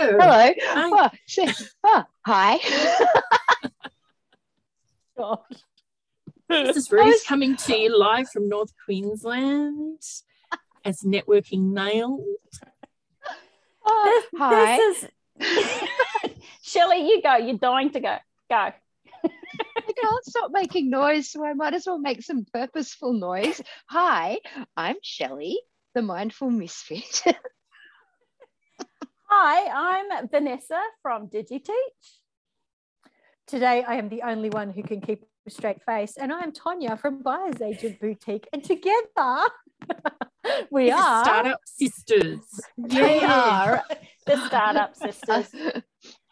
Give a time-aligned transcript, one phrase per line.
[0.00, 0.16] Hello.
[0.18, 0.54] Hello.
[0.62, 1.10] Hi.
[1.38, 2.58] Oh, oh, hi.
[5.18, 5.38] God.
[6.48, 10.00] This is I Ruth was- coming to you live from North Queensland
[10.86, 12.24] as Networking Nailed.
[13.84, 14.76] Oh, hi.
[14.78, 16.30] This is
[16.62, 17.36] Shelley, you go.
[17.36, 18.16] You're dying to go.
[18.48, 18.70] Go.
[19.22, 23.60] I can't stop making noise, so I might as well make some purposeful noise.
[23.90, 24.38] Hi,
[24.76, 25.60] I'm Shelley,
[25.94, 27.22] the mindful misfit.
[29.32, 31.70] Hi, I'm Vanessa from DigiTeach.
[33.46, 36.52] Today, I am the only one who can keep a straight face, and I am
[36.52, 38.48] Tonya from Buyer's Agent Boutique.
[38.52, 39.44] And together,
[40.70, 42.40] we are Startup Sisters.
[42.76, 43.84] we are.
[44.26, 45.48] The Startup Sisters.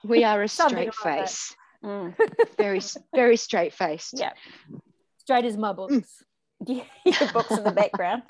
[0.05, 1.55] we are a straight face.
[1.85, 2.15] Mm.
[2.57, 2.81] Very,
[3.15, 4.15] very straight faced.
[4.19, 4.33] Yeah.
[5.19, 6.25] straight as my books.
[6.67, 8.23] Yeah, Your books in the background.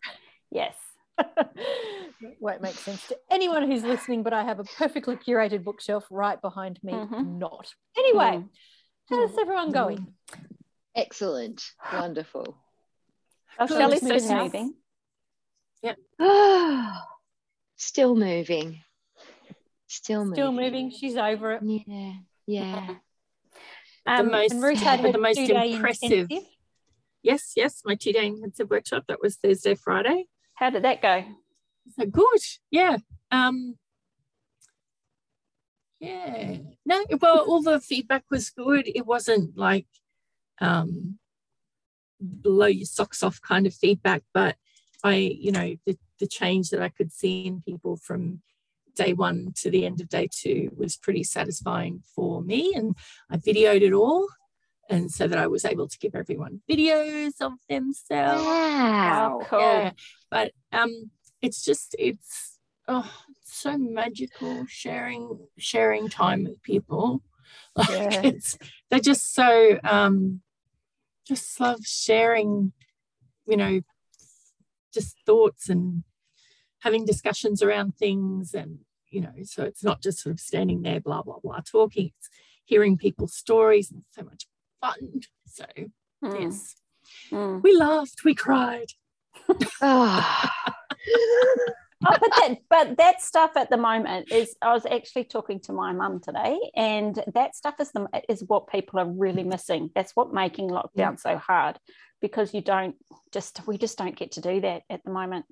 [0.51, 0.75] Yes.
[2.41, 6.41] Won't make sense to anyone who's listening, but I have a perfectly curated bookshelf right
[6.41, 6.93] behind me.
[6.93, 7.39] Mhm.
[7.39, 7.73] Not.
[7.97, 8.49] Anyway, Mm.
[9.11, 10.15] how's everyone going?
[10.95, 11.63] Excellent.
[11.93, 12.57] Wonderful.
[13.59, 13.77] Oh, Good.
[13.79, 14.53] Shelley's Moving still house.
[14.53, 14.75] moving.
[17.77, 18.83] Still moving.
[19.87, 20.35] Still moving.
[20.35, 20.91] Still moving.
[20.91, 21.63] She's over it.
[21.63, 22.13] Yeah.
[22.47, 22.95] Yeah.
[24.05, 26.11] The Um, most, And Ruth had the most impressive.
[26.31, 26.49] intensive.
[27.23, 29.05] Yes, yes, my two day intensive workshop.
[29.07, 30.27] That was Thursday, Friday.
[30.59, 31.25] How did that go?
[31.97, 32.41] So good.
[32.71, 32.99] Yeah.
[33.31, 33.77] Um
[36.01, 36.59] yeah.
[36.85, 38.89] No, well, all the feedback was good.
[38.89, 39.87] It wasn't like
[40.61, 41.19] um
[42.21, 44.57] blow your socks off kind of feedback, but
[45.05, 48.43] I, you know, the, the change that I could see in people from
[48.97, 52.75] day one to the end of day two was pretty satisfying for me.
[52.75, 52.97] And
[53.31, 54.29] I videoed it all.
[54.91, 58.45] And so that I was able to give everyone videos of themselves.
[58.47, 59.39] Wow.
[59.41, 59.61] Oh, cool.
[59.61, 59.93] Yeah,
[60.31, 61.11] but um,
[61.43, 67.23] it's just it's oh, it's so magical sharing sharing time with people.
[67.77, 68.21] Like Yeah.
[68.25, 68.59] it's
[68.91, 70.43] they're just so um,
[71.27, 72.73] just love sharing,
[73.47, 73.81] you know,
[74.93, 76.05] just thoughts and
[76.81, 78.79] having discussions around things and
[79.11, 82.29] you know so it's not just sort of standing there blah blah blah talking it's
[82.65, 84.47] hearing people's stories and so much
[84.81, 85.65] fun so
[86.25, 86.75] Mm, yes
[87.31, 87.63] mm.
[87.63, 88.87] we laughed we cried
[89.81, 90.45] Oh.
[92.07, 95.73] Oh, but that but that stuff at the moment is I was actually talking to
[95.73, 99.91] my mum today, and that stuff is the is what people are really missing.
[99.97, 101.77] That's what making lockdown so hard
[102.21, 102.95] because you don't
[103.33, 105.47] just we just don't get to do that at the moment.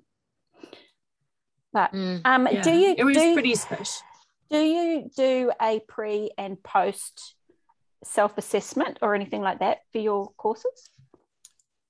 [1.73, 2.21] But Mm.
[2.23, 4.03] um, Yeah, do you it was do, pretty special
[4.49, 7.35] do you do a pre and post
[8.07, 10.89] self assessment or anything like that for your courses?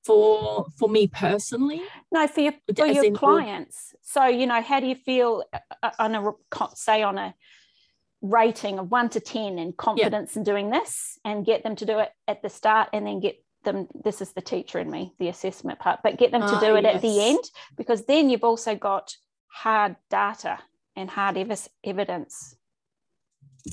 [0.06, 1.82] for for me personally
[2.14, 3.94] No, for your for As your in all- clients.
[4.04, 5.44] So you know, how do you feel
[5.84, 6.32] uh, on a
[6.76, 7.34] say on a
[8.22, 12.00] rating of one to ten and confidence in doing this, and get them to do
[12.00, 13.36] it at the start, and then get
[13.66, 13.88] them.
[14.04, 16.76] This is the teacher in me, the assessment part, but get them to Ah, do
[16.78, 17.44] it at the end
[17.76, 19.14] because then you've also got
[19.48, 20.60] hard data
[20.96, 22.56] and hard ev- evidence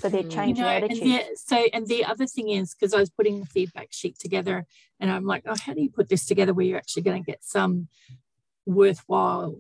[0.00, 0.31] for their Mm.
[0.32, 1.06] change you know, in and attitude.
[1.09, 4.66] the, so and the other thing is because I was putting the feedback sheet together
[5.00, 7.31] and I'm like oh how do you put this together where you're actually going to
[7.31, 7.88] get some
[8.66, 9.56] worthwhile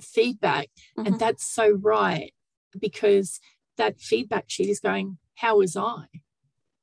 [0.00, 1.06] feedback Mhm.
[1.06, 2.32] and that's so right
[2.78, 3.40] because
[3.76, 6.06] that feedback sheet is going how was I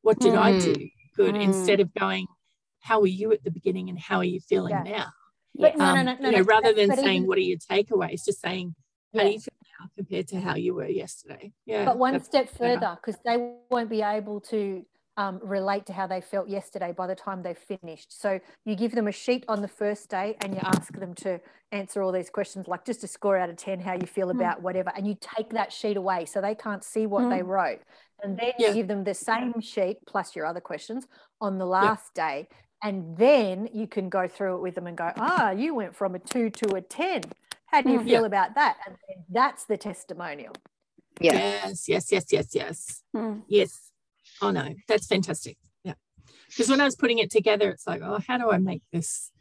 [0.01, 0.63] what did I Mm.
[0.63, 1.41] do good Mm.
[1.43, 2.27] instead of going
[2.81, 4.83] how were you at the beginning and how are you feeling Yeah.
[4.83, 5.07] now
[5.55, 5.79] But Yes.
[5.79, 7.57] no, no, Um, no, no, you know no, rather than saying even- what are your
[7.57, 8.75] takeaways just saying
[9.13, 9.27] how Yeah.
[9.27, 12.97] do you feel now compared to how you were yesterday yeah but one step further
[13.03, 13.37] because they
[13.69, 14.85] won't be able to
[15.17, 18.93] um, relate to how they felt yesterday by the time they've finished so you give
[18.93, 21.41] them a sheet on the first day and you ask them to
[21.73, 24.37] answer all these questions like just a score out of 10 how you feel Hmm.
[24.39, 27.47] about whatever and you take that sheet away so they can't see what they Hmm.
[27.49, 27.81] wrote
[28.23, 28.69] and then Yeah.
[28.69, 31.05] you give them the same sheet plus your other questions
[31.41, 32.47] on the last day
[32.81, 36.15] and then you can go through it with them and go ah you went from
[36.15, 37.23] a 2 to a 10
[37.71, 38.05] how do you Mm.
[38.05, 38.95] feel about that and
[39.29, 40.53] that's the testimonial
[41.21, 41.33] Yeah.
[41.33, 43.43] Yes, yes, yes, yes, yes, Mm.
[43.47, 43.91] yes.
[44.41, 45.57] Oh no, that's fantastic.
[45.83, 45.95] Yeah,
[46.47, 49.31] because when I was putting it together, it's like, oh, how do I make this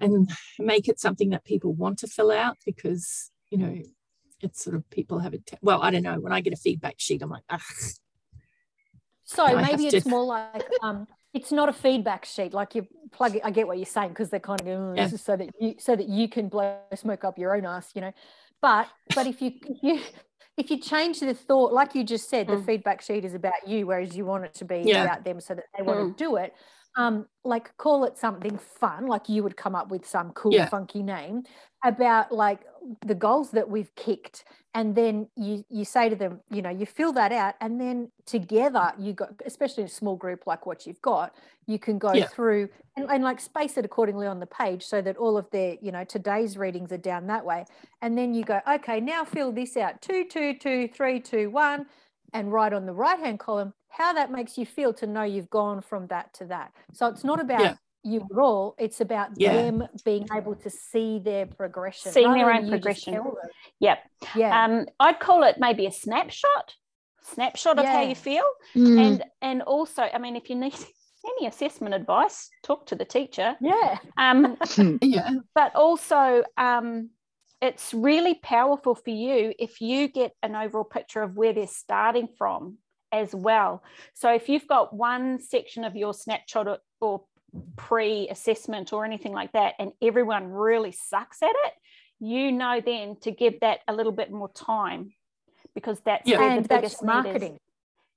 [0.00, 2.56] and make it something that people want to fill out?
[2.66, 3.74] Because you know,
[4.40, 5.50] it's sort of people have it.
[5.62, 6.18] well, I don't know.
[6.20, 7.60] When I get a feedback sheet, I'm like, ah,
[9.24, 12.52] So I have maybe to- it's more like um, it's not a feedback sheet.
[12.52, 13.42] Like you plug it.
[13.44, 15.04] I get what you're saying because they're kind of going, oh, Yeah.
[15.04, 17.92] this is so that you so that you can blow smoke up your own ass,
[17.94, 18.12] you know.
[18.60, 20.00] But but if you if you
[20.56, 22.66] if you change the thought, like you just said, the Mm.
[22.66, 25.04] feedback sheet is about you, whereas you want it to be Yeah.
[25.04, 26.54] about them so that they want to do it.
[26.96, 30.68] Um, like call it something fun, like you would come up with some cool, Yeah.
[30.68, 31.44] funky name
[31.84, 32.60] about like
[33.06, 34.44] the goals that we've kicked
[34.74, 38.10] and then you you say to them you know you fill that out and then
[38.26, 41.34] together you got especially in a small group like what you've got
[41.66, 42.26] you can go Yeah.
[42.26, 45.76] through and, and like space it accordingly on the page so that all of their
[45.82, 47.64] you know today's readings are down that way
[48.02, 51.86] and then you go okay now fill this out two two two three two one
[52.32, 55.50] and write on the right hand column how that makes you feel to know you've
[55.50, 57.74] gone from that to that so it's not about Yeah.
[58.02, 59.54] You at all it's about Yeah.
[59.54, 63.14] them being able to see their progression Seeing their own progression.
[63.14, 63.34] tell them.
[63.80, 63.98] Yep.
[64.36, 66.74] yeah Um, I'd call it maybe a snapshot,
[67.22, 68.44] snapshot of how you feel.
[68.74, 68.98] Mm.
[69.06, 70.74] And and also, I mean, if you need
[71.38, 73.56] any assessment advice, talk to the teacher.
[73.60, 74.56] yeah Um,
[75.02, 75.30] Yeah.
[75.54, 77.10] but also um,
[77.60, 82.28] it's really powerful for you if you get an overall picture of where they're starting
[82.38, 82.78] from
[83.12, 83.82] as well.
[84.14, 87.24] So if you've got one section of your snapshot or, or
[87.76, 91.72] pre-assessment or anything like that, and everyone really sucks at it,
[92.20, 95.12] you know then to give that a little bit more time
[95.74, 96.38] because that's Yeah.
[96.38, 97.06] where and the that's biggest is.
[97.06, 97.58] marketing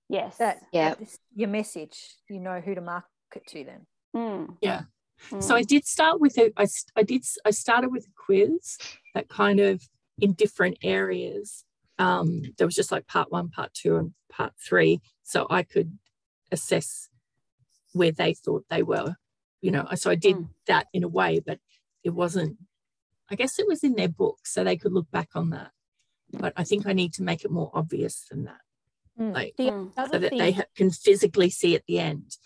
[0.10, 0.38] Yes.
[0.38, 0.90] that Yeah.
[0.90, 3.86] that is your message you know who to market to then
[4.16, 4.84] Mm, Yeah.
[5.40, 8.12] So I did start with a, I, did, I did, s- I started with a
[8.16, 8.78] quiz
[9.16, 9.82] that kind of
[10.20, 11.64] in different areas.
[11.98, 15.02] Um, there was just like part one, part two, and part three.
[15.24, 15.98] So I could
[16.52, 17.10] assess
[17.94, 19.16] where they thought they were,
[19.64, 19.88] you know.
[19.96, 20.50] So I did Mm.
[20.68, 21.60] that in a way, but
[22.04, 22.58] it wasn't,
[23.32, 24.40] I guess it was in their book.
[24.46, 25.72] So they could look back on that.
[26.32, 28.62] But I think I need to make it more obvious than that
[29.20, 29.32] Mm.
[29.34, 29.94] Like, the Mm.
[29.96, 32.38] other so that thing, they ha- can physically see at the end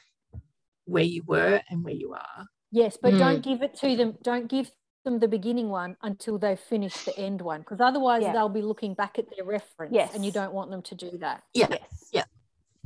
[0.84, 2.42] where you were and where you are.
[2.72, 3.20] yes but Mm.
[3.20, 4.68] don't give it to them don't give
[5.06, 8.34] them the beginning one until they've finished the end one because otherwise Yeah.
[8.34, 11.40] they'll be looking back at their reference and you don't want them to do that
[11.54, 11.68] Yeah.
[11.72, 12.10] Yes.
[12.18, 12.27] Yeah.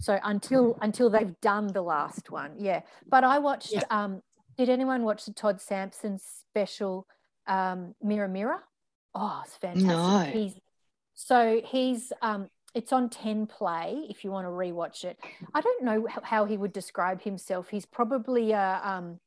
[0.02, 3.84] So until until they've done the last one yeah but i watched Yeah.
[3.90, 4.22] um
[4.58, 7.08] did anyone watch the todd sampson special
[7.48, 8.60] um mirror mirror
[9.16, 10.20] oh it's fantastic No.
[10.40, 10.56] he's
[11.14, 15.18] so he's um it's on 10 play if you want to rewatch it
[15.54, 19.20] i don't know how he would describe himself he's probably a um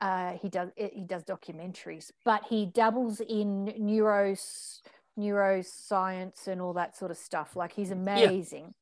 [0.00, 4.78] uh, he does he does documentaries, but he dabbles in neuros
[5.18, 7.56] neuroscience and all that sort of stuff.
[7.56, 8.74] Like he's amazing.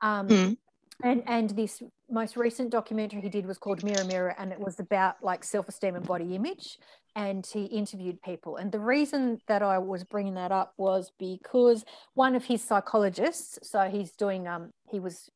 [0.00, 0.56] Um, Mm.
[1.02, 4.78] And and this most recent documentary he did was called Mirror Mirror, and it was
[4.78, 6.78] about like self esteem and body image.
[7.14, 8.56] And he interviewed people.
[8.56, 11.84] And the reason that I was bringing that up was because
[12.14, 15.28] one of his psychologists, so he's doing um he was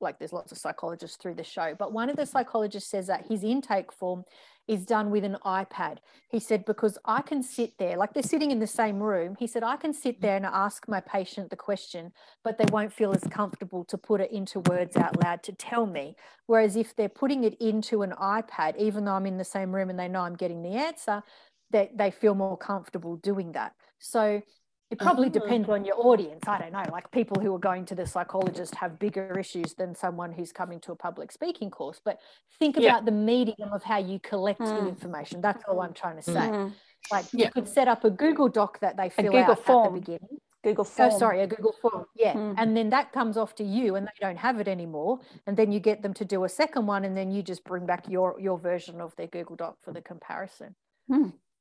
[0.00, 3.26] like there's lots of psychologists through the show, but one of the psychologists says that
[3.28, 4.24] his intake form
[4.68, 5.98] is done with an iPad.
[6.28, 9.36] He said, because I can sit there, like they're sitting in the same room.
[9.38, 12.92] He said, I can sit there and ask my patient the question, but they won't
[12.92, 16.16] feel as comfortable to put it into words out loud to tell me.
[16.46, 19.90] Whereas if they're putting it into an iPad, even though I'm in the same room
[19.90, 21.22] and they know I'm getting the answer,
[21.70, 23.72] they, they feel more comfortable doing that.
[23.98, 24.42] So
[24.90, 25.30] it probably Oh.
[25.30, 26.46] depends on your audience.
[26.46, 26.84] I don't know.
[26.92, 30.78] Like people who are going to the psychologist have bigger issues than someone who's coming
[30.80, 32.00] to a public speaking course.
[32.04, 32.20] But
[32.58, 32.90] think Yeah.
[32.90, 34.88] about the medium of how you collect the Mm.
[34.88, 35.40] information.
[35.40, 36.48] That's all I'm trying to say.
[36.48, 36.72] Mm.
[37.10, 37.46] Like Yeah.
[37.46, 39.86] you could set up a Google Doc that they fill out form.
[39.86, 40.40] at the beginning.
[40.64, 41.10] Google Form.
[41.12, 42.06] Oh, sorry, a Google form.
[42.16, 42.34] Yeah.
[42.34, 42.54] Mm.
[42.58, 45.20] And then that comes off to you and they don't have it anymore.
[45.46, 47.86] And then you get them to do a second one and then you just bring
[47.86, 50.74] back your your version of their Google Doc for the comparison.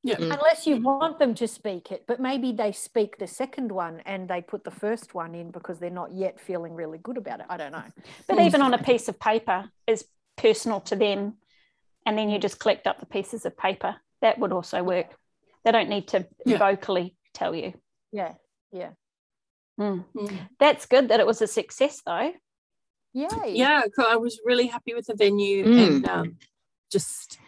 [0.06, 0.18] Yeah.
[0.18, 0.34] Mm.
[0.36, 4.30] Unless you want them to speak it, but maybe they speak the second one and
[4.30, 7.48] they put the first one in because they're not yet feeling really good about it.
[7.50, 7.84] I don't know.
[8.28, 10.06] But even on a piece of paper is
[10.38, 11.38] personal to them.
[12.06, 13.96] And then you just collect up the pieces of paper.
[14.22, 15.08] That would also work.
[15.64, 16.60] They don't need to Yeah.
[16.60, 17.74] vocally tell you.
[18.12, 18.34] Yeah.
[18.72, 18.92] Yeah.
[19.80, 20.06] Mm.
[20.16, 20.38] Mm.
[20.60, 22.32] That's good that it was a success, though.
[23.14, 23.54] Yay.
[23.56, 25.88] yeah 'cause i was really happy with the venue Mm.
[25.88, 26.38] and um,
[26.92, 27.40] just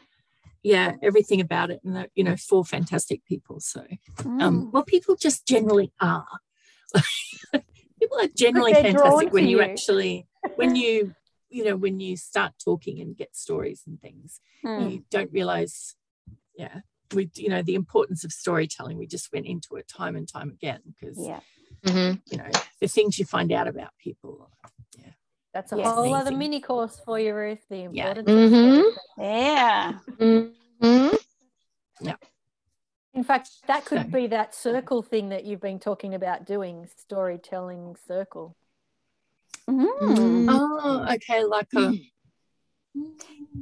[0.67, 3.81] yeah everything about it and that, you know four fantastic people so
[4.23, 4.41] Mm.
[4.43, 6.27] um well people just generally are
[7.99, 9.63] people are generally fantastic when you you.
[9.63, 11.13] actually when you
[11.49, 14.91] you know when you start talking and get stories and things Mm.
[14.91, 15.95] you don't realize
[16.61, 16.79] yeah
[17.15, 20.49] we you know the importance of storytelling we just went into it time and time
[20.49, 21.41] again because Yeah.
[21.85, 22.21] Mhm.
[22.31, 24.49] you know the things you find out about people
[24.97, 25.13] Yeah.
[25.53, 25.87] That's a Yes.
[25.87, 27.63] whole other mini course for you, Ruth.
[27.69, 27.87] The Yeah.
[27.89, 28.51] importance of
[30.81, 31.17] Mhm.
[32.01, 32.13] Yeah.
[32.13, 32.17] Mhm.
[33.13, 36.87] In fact, that could So- be that circle thing that you've been talking about doing,
[36.97, 38.55] storytelling circle.
[39.67, 39.85] Mm.
[39.99, 40.47] Mm.
[40.49, 41.93] oh okay like a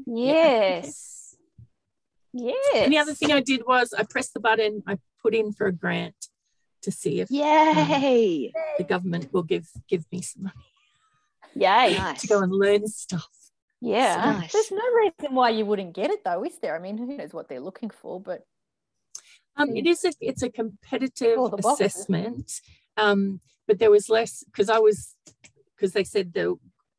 [0.05, 1.35] Yes.
[2.33, 2.55] Yes.
[2.75, 5.67] And the other thing I did was I pressed the button, I put in for
[5.67, 6.29] a grant
[6.81, 8.51] to see if Yay.
[8.77, 10.55] the government will give give me some money
[11.55, 11.97] Yay.
[11.97, 12.21] Nice.
[12.21, 13.29] to go and learn stuff.
[13.85, 14.39] Yeah.
[14.39, 14.51] Nice.
[14.51, 16.75] There's no reason why you wouldn't get it, though, is there?
[16.75, 18.19] I mean, who knows what they're looking for?
[18.19, 18.43] But
[19.55, 22.51] Um, it is a it's a competitive assessment,
[22.97, 25.15] um, but there was less because I was
[25.75, 26.55] because they said the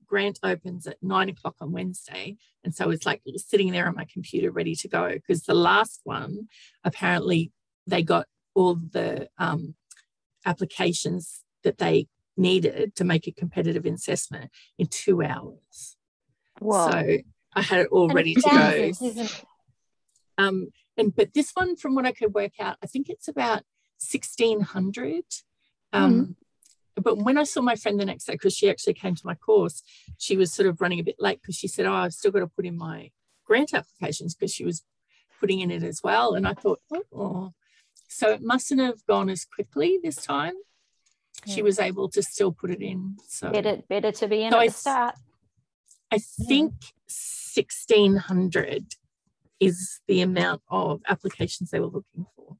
[0.06, 4.06] grant opens at nine o'clock on Wednesday, and so it's like sitting there on my
[4.10, 5.08] computer ready to go.
[5.12, 6.48] Because the last one,
[6.84, 7.52] apparently,
[7.86, 9.74] they got all the um,
[10.46, 15.95] applications that they needed to make a competitive assessment in two hours.
[16.60, 16.90] Whoa.
[16.90, 17.18] So
[17.54, 18.70] I had it all And ready to go.
[18.70, 19.44] isn't it?
[20.38, 23.62] Um, and but this one, from what I could work out, I think it's about
[23.98, 25.24] sixteen hundred.
[25.92, 26.36] Um,
[26.96, 29.34] But when I saw my friend the next day, because she actually came to my
[29.34, 29.82] course,
[30.16, 32.40] she was sort of running a bit late because she said, "Oh, I've still got
[32.40, 33.10] to put in my
[33.44, 34.82] grant applications because she was
[35.38, 36.80] putting in it as well." And I thought,
[37.12, 37.52] "Oh."
[38.08, 40.54] So it mustn't have gone as quickly this time.
[41.46, 43.18] She was able to still put it in.
[43.28, 45.14] So Better, better to be in So at I the start.
[46.12, 46.72] I think
[47.08, 48.94] 1600
[49.60, 52.56] is the amount of applications they were looking for.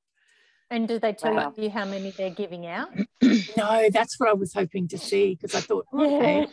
[0.70, 1.52] And do they tell Wow.
[1.56, 2.88] you how many they're giving out?
[3.56, 6.46] No, that's what I was hoping to see because I thought, okay,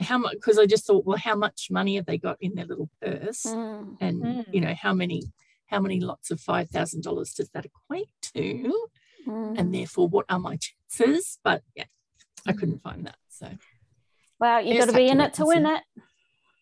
[0.00, 0.34] how much?
[0.34, 3.44] Because I just thought, well, how much money have they got in their little purse?
[3.46, 3.96] Mm.
[4.00, 4.44] And Mm.
[4.52, 5.32] you know, how many,
[5.66, 8.88] how many lots of five thousand dollars does that equate to?
[9.26, 9.58] Mm.
[9.58, 11.38] And therefore, what are my chances?
[11.42, 11.84] But yeah,
[12.46, 13.16] I couldn't find that.
[13.28, 13.48] So
[14.38, 15.72] Well, you've got to be in it to win see.
[15.72, 15.82] it.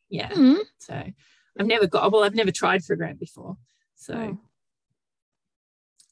[0.09, 0.59] Yeah, Mhm.
[0.79, 0.95] so
[1.59, 2.11] I've never got.
[2.13, 3.57] Well, I've never tried for a grant before.
[3.95, 4.39] So Mm.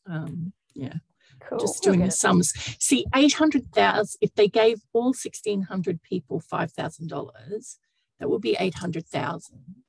[0.07, 0.95] um, yeah.
[1.41, 1.59] Cool.
[1.59, 2.53] just doing the sums.
[2.83, 7.79] See, 800,000, if they gave all 1,600 people $5,000,
[8.19, 9.85] that would be 800,000.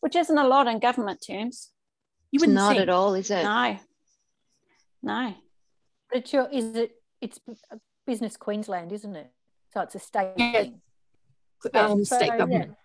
[0.00, 1.70] Which isn't a lot in government terms.
[2.30, 2.82] You wouldn't not think.
[2.82, 3.44] at all, is it?
[3.44, 3.78] No.
[5.02, 5.34] No.
[6.10, 7.38] But it's your, is it, it's
[8.06, 9.32] Business Queensland, isn't it?
[9.72, 10.82] So it's a state Yeah, thing.
[11.72, 12.76] Yeah, Um, so, state government.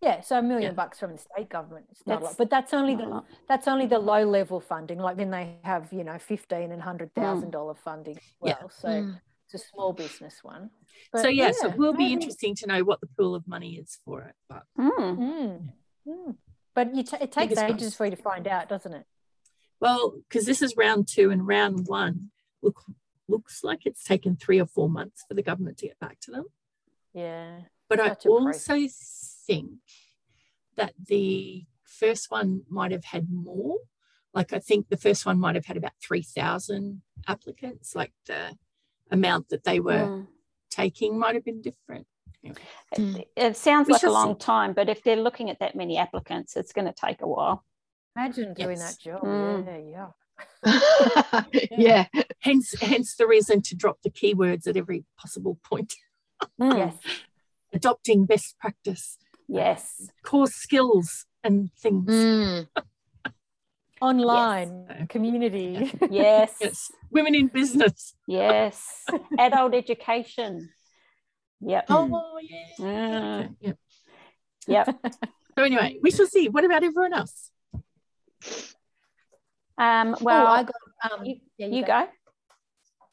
[0.00, 0.76] Yeah, so a million Yeah.
[0.76, 1.86] bucks from the state government.
[1.90, 3.26] It's not a lot, but that's only the lot.
[3.48, 4.98] that's only the low level funding.
[4.98, 8.56] Like then they have you know fifteen and hundred thousand dollar funding as Yeah.
[8.60, 8.70] well.
[8.70, 9.20] So Mm.
[9.46, 10.70] it's a small business one.
[11.14, 13.46] so, But yeah, so it will be maybe- interesting to know what the pool of
[13.48, 14.36] money is for it.
[14.48, 15.72] But Mm.
[16.06, 16.36] Mm.
[16.74, 17.96] But you ta it takes Fingers ages crossed.
[17.96, 19.06] for you to find out, doesn't it?
[19.80, 22.30] well, because this is round two and round one
[22.62, 22.84] look,
[23.28, 26.30] looks like it's taken three or four months for the government to get back to
[26.30, 26.46] them.
[27.12, 27.62] Yeah.
[27.88, 28.78] But Such I a also
[29.46, 29.70] think
[30.76, 33.78] that the first one might have had more.
[34.34, 38.56] Like I think the first one might have had about 3,000 applicants, like the
[39.10, 40.26] amount that they were Mm.
[40.70, 42.06] taking might have been different.
[42.42, 44.44] It, it sounds We like a long see.
[44.44, 47.64] time, but if they're looking at that many applicants, it's going to take a while.
[48.16, 48.96] Imagine doing Yes.
[48.96, 49.22] that job.
[49.22, 49.66] Mm.
[49.66, 50.10] Yeah,
[50.62, 51.44] yeah.
[52.12, 52.22] yeah.
[52.40, 55.94] Hence, hence the reason to drop the keywords at every possible point.
[56.60, 56.76] Mm.
[56.78, 56.94] Yes.
[57.72, 60.08] Adopting best practice, Yes.
[60.24, 62.08] core skills and things.
[62.10, 62.68] Mm.
[64.00, 65.08] Online Yes.
[65.08, 65.92] community.
[66.10, 66.56] Yes.
[66.60, 68.14] Yes, women in business.
[68.26, 69.04] Yes.
[69.38, 70.70] Adult education.
[71.60, 71.86] Yep.
[71.90, 72.64] Oh yeah.
[72.78, 73.44] Mm.
[73.44, 73.72] Okay, yeah.
[74.66, 75.00] Yep.
[75.58, 76.48] So anyway, we shall see.
[76.48, 77.50] What about everyone else?
[79.76, 82.06] Um, well, well, Oh, I got um, you, yeah, you go.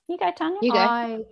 [0.08, 0.60] You go, Tanya.
[0.62, 0.78] You go.
[0.80, 1.26] I, You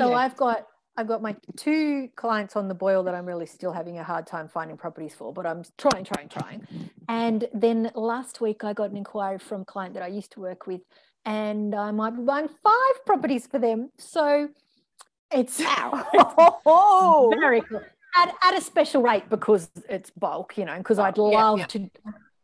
[0.00, 0.14] so go.
[0.14, 3.98] I've got I've got my two clients on the boil that I'm really still having
[3.98, 6.62] a hard time finding properties for, but I'm trying, trying, trying.
[7.08, 10.40] And then last week I got an inquiry from a client that I used to
[10.40, 10.82] work with,
[11.24, 13.90] and I might be buying five properties for them.
[13.98, 14.48] So
[15.32, 15.60] it's
[16.66, 17.82] Oh, very cool.
[18.16, 21.58] At, at a special rate because it's bulk, you know, because I'd Oh, yeah, love
[21.58, 21.66] yeah.
[21.66, 21.90] to.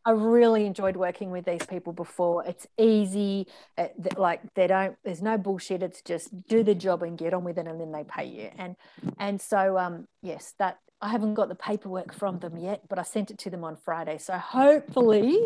[0.04, 2.44] I really enjoyed working with these people before.
[2.46, 4.96] It's easy, uh, th- like they don't.
[5.04, 5.82] There's no bullshit.
[5.82, 8.50] It's just do the job and get on with it, and then they pay you.
[8.58, 8.76] And
[9.18, 13.02] and so um yes, that I haven't got the paperwork from them yet, but I
[13.02, 14.18] sent it to them on Friday.
[14.18, 15.38] So hopefully,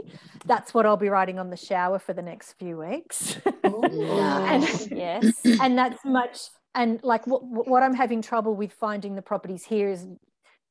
[0.47, 3.37] that's what I'll be writing on the shower for the next few weeks.
[3.65, 4.89] Nice.
[4.91, 5.35] yes.
[5.45, 6.39] and that's much
[6.75, 10.07] and like what, what i'm having trouble with finding the properties here is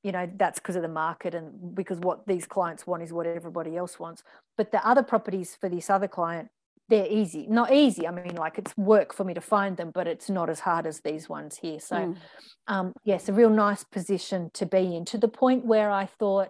[0.03, 3.25] you know that's because of the market and because what these clients want is what
[3.25, 4.23] everybody else wants
[4.57, 6.49] but the other properties for this other client
[6.89, 10.05] they're easy not easy i mean like it's work for me to find them but
[10.07, 12.17] it's not as hard as these ones here so Mm.
[12.67, 16.49] um, yes, a real nice position to be in to the point where I thought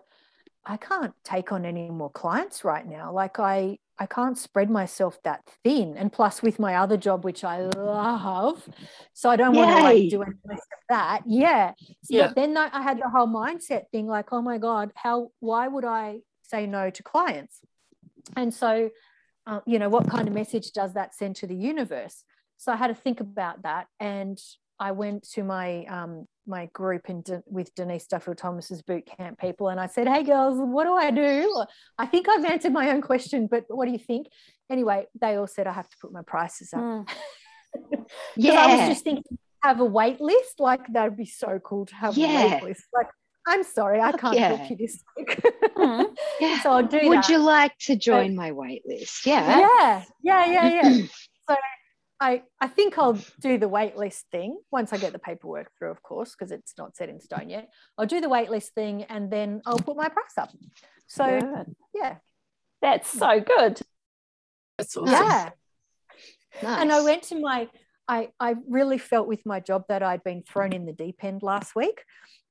[0.66, 3.12] I can't take on any more clients right now.
[3.12, 5.96] Like I, I can't spread myself that thin.
[5.98, 8.68] And plus, with my other job, which I love,
[9.14, 11.22] so I don't want to like do any less of that.
[11.28, 11.74] Yeah.
[12.04, 12.34] So Yeah.
[12.36, 15.30] Then I I had the whole mindset thing, like, oh my god, how?
[15.40, 17.60] Why would I say no to clients?
[18.36, 18.90] And so,
[19.46, 22.24] uh, you know, what kind of message does that send to the universe?
[22.58, 24.40] So I had to think about that, and
[24.80, 29.40] I went to my um, my group in De- with Denise Duffield Thomas's boot camp
[29.40, 31.66] people, and I said, "Hey girls, what do I do?"
[31.98, 34.28] I think I've answered my own question, but what do you think?
[34.70, 36.82] anyway, they all said I have to put my prices up.
[37.76, 38.06] Mm.
[38.38, 38.54] Yeah.
[38.54, 40.60] I was just thinking, have a wait list.
[40.60, 42.54] Like that would be so cool to have a Yeah.
[42.54, 42.84] wait list.
[42.94, 43.08] Like,
[43.48, 44.56] I'm sorry, I can't yeah.
[44.56, 45.42] help you this week.
[45.76, 46.16] Mm.
[46.40, 46.62] yeah.
[46.62, 47.30] so I'll do Would that.
[47.30, 49.26] you like to join my wait list?
[49.26, 49.60] Yeah.
[49.60, 51.06] yeah, yeah, yeah, yeah.
[51.50, 51.56] so
[52.24, 55.92] I I think I'll do the wait list thing once I get the paperwork through,
[55.92, 57.68] of course, because it's not set in stone yet.
[57.98, 60.50] I'll do the wait list thing and then I'll put my price up.
[61.06, 61.76] So Good.
[61.94, 62.16] yeah,
[62.82, 63.82] That's so good.
[64.78, 65.14] That's awesome.
[65.14, 65.50] yeah.
[66.62, 66.82] Nice.
[66.82, 67.68] And I went to my,
[68.08, 71.44] I, I really felt with my job that I'd been thrown in the deep end
[71.44, 72.04] last week.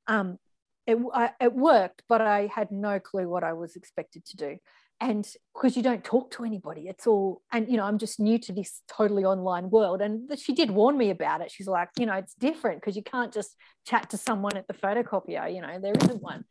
[0.06, 0.38] Um,
[0.86, 4.56] it, I, it worked, but I had no clue what I was expected to do.
[5.02, 8.38] And because you don't talk to anybody, it's all, and you know, I'm just new
[8.38, 10.00] to this totally online world.
[10.00, 11.50] And she did warn me about it.
[11.50, 14.74] She's like, you know, it's different because you can't just chat to someone at the
[14.74, 16.44] photocopier, you know, there isn't one.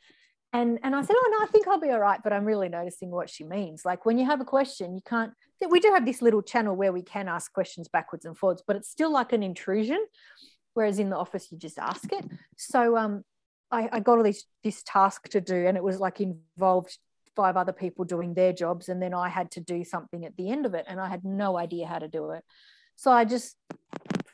[0.52, 2.20] And, and I said, oh, no, I think I'll be all right.
[2.22, 3.86] But I'm really noticing what she means.
[3.86, 5.32] Like when you have a question, you can't,
[5.70, 8.76] we do have this little channel where we can ask questions backwards and forwards, but
[8.76, 10.06] it's still like an intrusion.
[10.74, 12.26] Whereas in the office, you just ask it.
[12.58, 13.24] So um,
[13.72, 16.98] I, I got all this, this task to do, and it was like involved
[17.36, 18.90] five other people doing their jobs.
[18.90, 21.24] And then I had to do something at the end of it, and I had
[21.24, 22.44] no idea how to do it.
[22.96, 23.56] So I just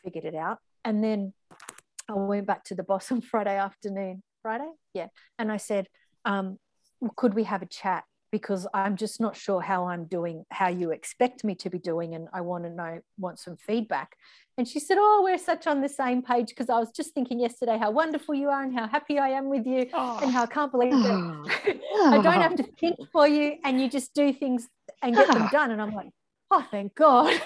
[0.04, 0.60] figured it out.
[0.84, 1.34] And then
[2.10, 4.24] I went back to the boss on Friday afternoon.
[4.42, 4.70] Friday?
[4.94, 5.08] Yeah.
[5.38, 5.88] And I said,
[6.26, 6.58] um,
[7.16, 8.04] could we have a chat?
[8.32, 12.14] Because I'm just not sure how I'm doing, how you expect me to be doing,
[12.16, 14.18] and I want to know, want some feedback.
[14.58, 17.40] And she said, Oh, we're such on the same page because I was just thinking
[17.40, 20.18] yesterday how wonderful you are and how happy I am with you oh.
[20.22, 21.46] and Oh, how I can't believe Oh.
[21.46, 22.76] that I don't have to ah.
[22.80, 24.68] think for you and you just do things
[25.04, 25.50] and get them ah.
[25.52, 25.72] done.
[25.72, 26.10] And I'm like,
[26.50, 27.40] Oh, thank God.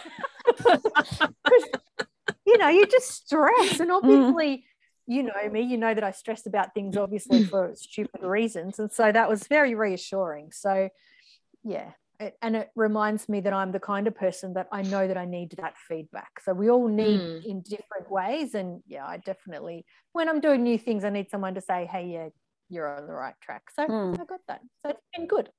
[2.46, 3.80] you know, you just stress.
[3.82, 3.98] And mm.
[3.98, 4.64] obviously,
[5.14, 8.80] you know me, you know that I stress about things obviously for stupid reasons.
[8.80, 10.52] And so that was very reassuring.
[10.52, 10.90] So,
[11.64, 11.92] yeah.
[12.20, 15.18] It, and it reminds me that I'm the kind of person that I know that
[15.18, 16.32] I need that feedback.
[16.46, 17.44] So we all need Mm.
[17.52, 18.54] in different ways.
[18.54, 22.06] And yeah, I definitely, when I'm doing new things, I need someone to say, hey,
[22.14, 22.30] yeah,
[22.70, 23.64] you're on the right track.
[23.76, 24.14] So Mm.
[24.22, 24.62] I got that.
[24.84, 25.50] So it's been good.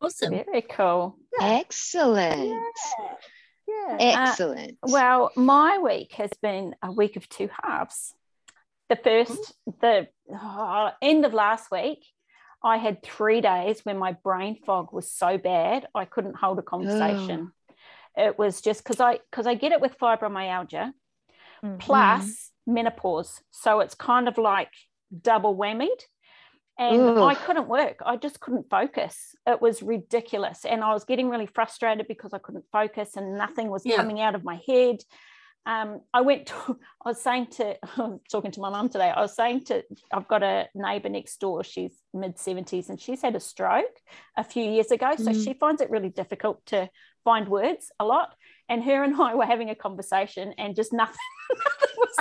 [0.00, 0.30] Awesome.
[0.30, 1.16] very cool.
[1.40, 2.52] Excellent.
[3.68, 3.96] Yeah.
[4.00, 4.78] Excellent.
[4.82, 8.14] Well, my week has been a week of two halves.
[8.92, 12.04] The first, the oh, end of last week,
[12.62, 16.62] I had three days when my brain fog was so bad I couldn't hold a
[16.62, 17.52] conversation.
[18.16, 20.92] It was just because I because I get it with fibromyalgia
[21.64, 21.78] Mm.
[21.78, 24.72] plus menopause, so it's kind of like
[25.22, 26.02] double whammied.
[26.78, 27.18] And Ugh.
[27.18, 28.02] I couldn't work.
[28.04, 29.34] I just couldn't focus.
[29.46, 30.64] It was ridiculous.
[30.64, 33.96] And I was getting really frustrated because I couldn't focus and nothing was Yeah.
[33.96, 34.96] coming out of my head.
[35.64, 36.54] Um, I went to,
[37.04, 39.84] I was saying to, I was talking to my mum today, I was saying to,
[40.12, 43.96] I've got a neighbor next door, she's mid 70s and she's had a stroke
[44.36, 45.14] a few years ago.
[45.16, 45.44] So Mm.
[45.44, 46.88] she finds it really difficult to
[47.24, 48.34] find words a lot.
[48.68, 51.16] And her and I were having a conversation and just nothing,
[51.50, 52.16] nothing was,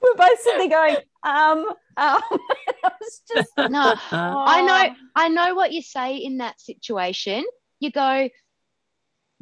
[0.00, 2.20] we're both sitting there going, um, um,
[3.32, 7.44] just, no, I oh, know I know what you say in that situation.
[7.80, 8.28] You go,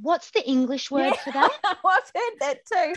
[0.00, 1.22] what's the English word Yeah.
[1.24, 1.50] for that?
[1.64, 2.94] I've heard that too.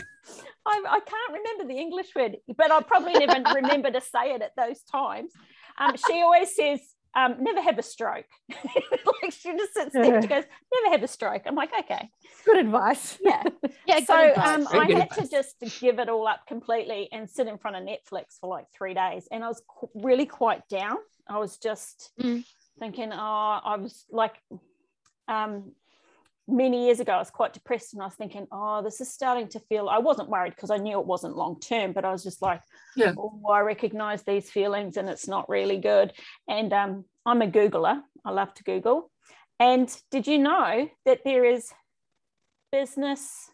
[0.66, 4.42] I, I can't remember the English word, but I'll probably never remember to say it
[4.42, 5.32] at those times.
[5.78, 6.80] Um, she always says,
[7.16, 8.24] um, never have a stroke.
[8.48, 11.42] like she just sits there and she goes, never have a stroke.
[11.46, 12.08] I'm like, okay.
[12.44, 13.18] Good advice.
[13.20, 13.42] Yeah.
[13.86, 14.46] Yeah, so advice.
[14.48, 17.76] um, I good had to just give it all up completely and sit in front
[17.76, 19.28] of Netflix for like three days.
[19.30, 20.96] And I was qu- really quite down.
[21.28, 22.44] I was just Mm.
[22.80, 23.16] thinking, oh,
[23.64, 24.34] I was like,
[25.28, 25.72] um,
[26.46, 29.48] many years ago, I was quite depressed and I was thinking, oh, this is starting
[29.48, 32.22] to feel, I wasn't worried because I knew it wasn't long term, but I was
[32.22, 32.60] just like,
[32.96, 33.14] Yeah.
[33.16, 36.12] oh, I recognize these feelings and it's not really good.
[36.48, 38.02] And um, I'm a Googler.
[38.24, 39.10] I love to Google.
[39.58, 41.72] And did you know that there is
[42.72, 43.50] business,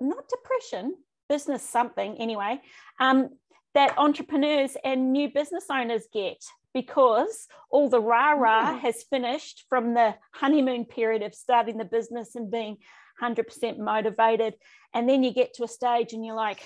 [0.00, 0.94] not depression,
[1.28, 2.60] business something anyway,
[3.00, 3.30] um,
[3.76, 8.80] that entrepreneurs and new business owners get because all the rah rah Mm.
[8.80, 12.78] has finished from the honeymoon period of starting the business and being
[13.22, 14.54] 100% motivated.
[14.94, 16.60] And then you get to a stage and you're like,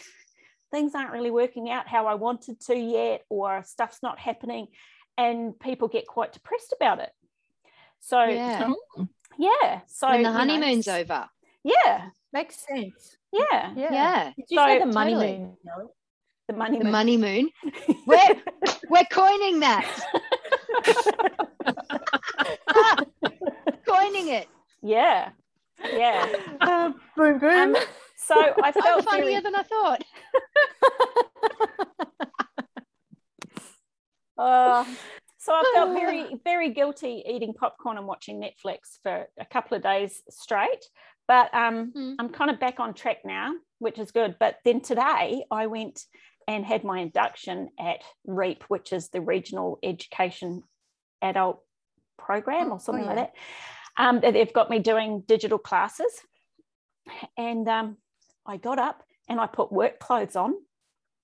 [0.71, 4.69] things aren't really working out how I wanted to yet, or stuff's not happening.
[5.19, 7.11] And people get quite depressed about it.
[8.01, 8.73] So, yeah.
[9.37, 9.81] Yeah.
[9.89, 11.29] So, when you the know, honeymoon's over.
[11.65, 12.11] Yeah.
[12.33, 13.17] Makes sense.
[13.33, 13.73] Yeah.
[13.77, 13.93] Yeah.
[13.93, 14.25] Yeah.
[14.37, 15.39] Did you So- say the money Totally.
[15.39, 15.57] moon?
[15.65, 15.87] Nelly?
[16.51, 16.79] The money.
[16.79, 16.93] The moon.
[16.93, 17.51] money moon.
[18.09, 18.35] We're
[18.89, 19.87] we're coining that.
[23.87, 24.49] coining it.
[24.83, 25.29] Yeah.
[25.93, 26.27] Yeah.
[26.61, 27.77] Uh, boom, boom.
[27.77, 27.83] Um,
[28.17, 30.03] so I I'm felt funnier very, than I thought.
[34.37, 34.91] uh, so
[35.39, 39.85] so I felt very, very guilty eating popcorn and watching Netflix for a couple of
[39.85, 40.85] days straight.
[41.29, 42.17] But um, Mm.
[42.19, 44.35] I'm kind of back on track now, which is good.
[44.41, 46.01] But then today I went
[46.51, 50.65] and had my induction at REAP, which is the Regional Education
[51.23, 51.61] Adult
[52.19, 53.35] Program Oh, or something oh, like that.
[53.97, 56.13] Um, they've got me doing digital classes.
[57.39, 57.99] And um,
[58.45, 60.55] I got up and I put work clothes on.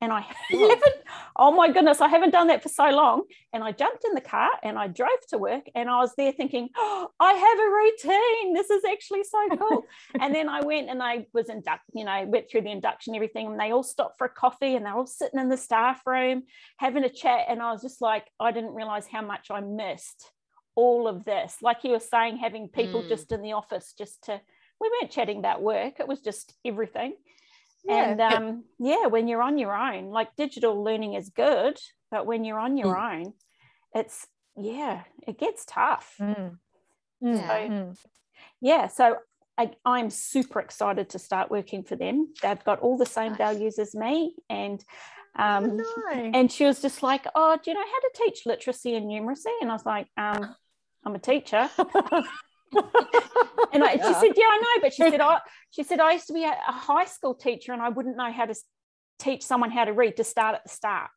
[0.03, 0.97] And I haven't,
[1.37, 3.23] oh my goodness, I haven't done that for so long.
[3.55, 6.33] And I jumped in the car and I drove to work and I was there
[6.33, 8.53] thinking, oh, I have a routine.
[8.55, 9.85] This is actually so cool.
[10.21, 13.47] and then I went and I was inducted, you know, went through the induction, everything,
[13.47, 16.43] and they all stopped for a coffee and they're all sitting in the staff room
[16.79, 17.47] having a chat.
[17.49, 20.31] And I was just like, I didn't realize how much I missed
[20.75, 21.57] all of this.
[21.63, 23.09] Like you were saying, having people Mm.
[23.09, 24.39] just in the office just to,
[24.79, 27.15] we weren't chatting about work, it was just everything.
[27.87, 28.11] Yeah.
[28.11, 31.79] And um, yeah, when you're on your own, like digital learning is good,
[32.11, 33.35] but when you're on your own,
[33.95, 36.15] it's, yeah, it gets tough.
[36.21, 36.59] Mm.
[37.23, 37.69] Mm, Yeah.
[37.69, 37.99] mm.
[38.61, 38.89] Yeah.
[38.89, 39.17] So
[39.59, 42.33] I, I'm super excited to start working for them.
[42.43, 44.35] They've got all the same values as me.
[44.51, 44.85] And
[45.39, 46.31] um, Nice.
[46.33, 49.53] and she was just like, "Oh, do you know how to teach literacy and numeracy?"
[49.61, 50.55] And I was like, um,
[51.05, 51.69] "I'm a teacher."
[53.73, 56.27] And I, she said, "Yeah, I know," but she said, "I," she said, "I used
[56.29, 58.55] to be a, a high school teacher, and I wouldn't know how to
[59.19, 61.11] teach someone how to read to start at the start."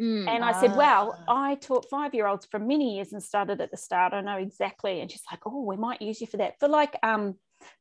[0.00, 0.28] Mm.
[0.28, 1.50] And I said, "Well, Ah.
[1.50, 4.12] I taught five-year-olds for many years and started at the start.
[4.12, 6.96] I know exactly." And she's like, "Oh, we might use you for that for like
[7.02, 7.34] um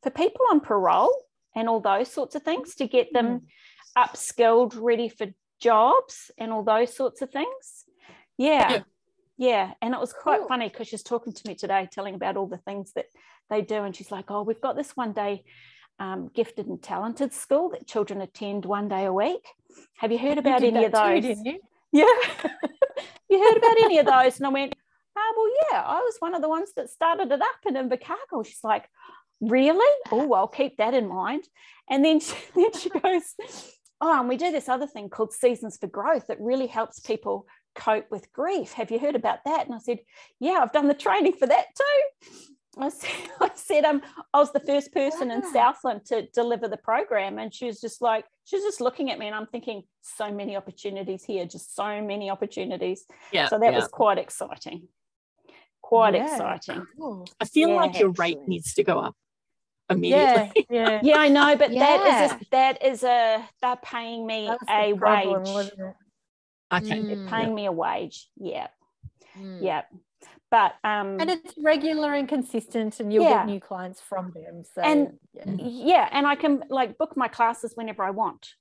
[0.04, 1.14] for people on parole
[1.56, 3.48] and all those sorts of things to get them
[3.98, 5.28] upskilled, ready for
[5.60, 7.86] jobs and all those sorts of things."
[8.38, 8.84] Yeah.
[9.42, 9.72] Yeah.
[9.82, 10.48] And it was quite Cool.
[10.50, 13.08] funny because she's talking to me today, telling about all the things that
[13.50, 13.84] they do.
[13.84, 15.44] And she's like, Oh, we've got this one day
[16.00, 19.44] um, gifted and talented school that children attend one day a week.
[19.98, 21.22] Have you heard You about did any of too, those?
[21.24, 21.60] didn't you?
[21.92, 22.06] Yeah.
[23.30, 24.38] you heard about any of those?
[24.38, 24.76] And I went,
[25.18, 28.46] oh, well, yeah, I was one of the ones that started it up in Invercargill.
[28.46, 28.88] She's like,
[29.42, 29.94] really?
[30.12, 31.46] Oh, I'll keep that in mind.
[31.90, 33.34] And then she, then she goes,
[34.00, 37.48] oh, and we do this other thing called Seasons for Growth that really helps people
[37.76, 38.74] cope with grief.
[38.74, 39.66] Have you heard about that?
[39.66, 40.00] And I said,
[40.40, 42.32] yeah, I've done the training for that too.
[42.78, 43.10] I said,
[43.42, 44.02] I said um,
[44.34, 47.38] I was the first person in Southland to deliver the program.
[47.40, 50.32] And she was just like, she was just looking at me and I'm thinking, so
[50.32, 53.06] many opportunities here, just so many opportunities.
[53.32, 53.48] Yeah.
[53.50, 53.80] So that yeah.
[53.80, 54.88] was quite exciting.
[55.82, 56.24] Quite Yeah.
[56.32, 56.86] exciting.
[56.98, 57.28] Cool.
[57.40, 59.16] I feel Yeah, like your rate needs to go up
[59.90, 60.66] immediately.
[60.70, 61.02] yeah.
[61.04, 64.68] Yeah, I know, but that is a, that is a they're paying me That was
[64.68, 65.72] the a problem, wage.
[66.72, 66.98] Wasn't it?
[67.00, 67.08] Okay.
[67.08, 67.30] They're Mm.
[67.30, 68.28] paying me a wage.
[68.38, 68.68] Yeah,
[69.38, 69.62] Mm.
[69.62, 69.84] yeah.
[70.50, 73.40] But um And it's regular and consistent, and you'll Yeah.
[73.46, 74.64] get new clients from them.
[74.64, 75.44] So, And- yeah.
[75.58, 78.54] yeah and i can like book my classes whenever i want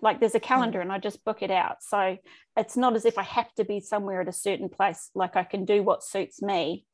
[0.00, 2.16] like there's a calendar and i just book it out so
[2.56, 5.42] it's not as if i have to be somewhere at a certain place like i
[5.44, 6.86] can do what suits me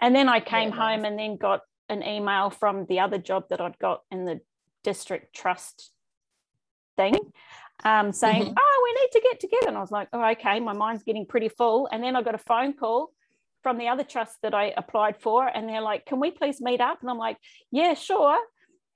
[0.00, 1.10] and then i came Yeah, home nice.
[1.10, 4.40] and then got an email from the other job that i'd got in the
[4.84, 5.90] district trust
[6.96, 7.14] thing
[7.84, 8.54] um, saying Mhm.
[8.58, 11.26] oh we need to get together and i was like oh okay my mind's getting
[11.26, 13.10] pretty full and then i got a phone call
[13.62, 16.80] from the other trust that I applied for, and they're like, "Can we please meet
[16.80, 17.36] up?" And I'm like,
[17.72, 18.38] "Yeah, sure."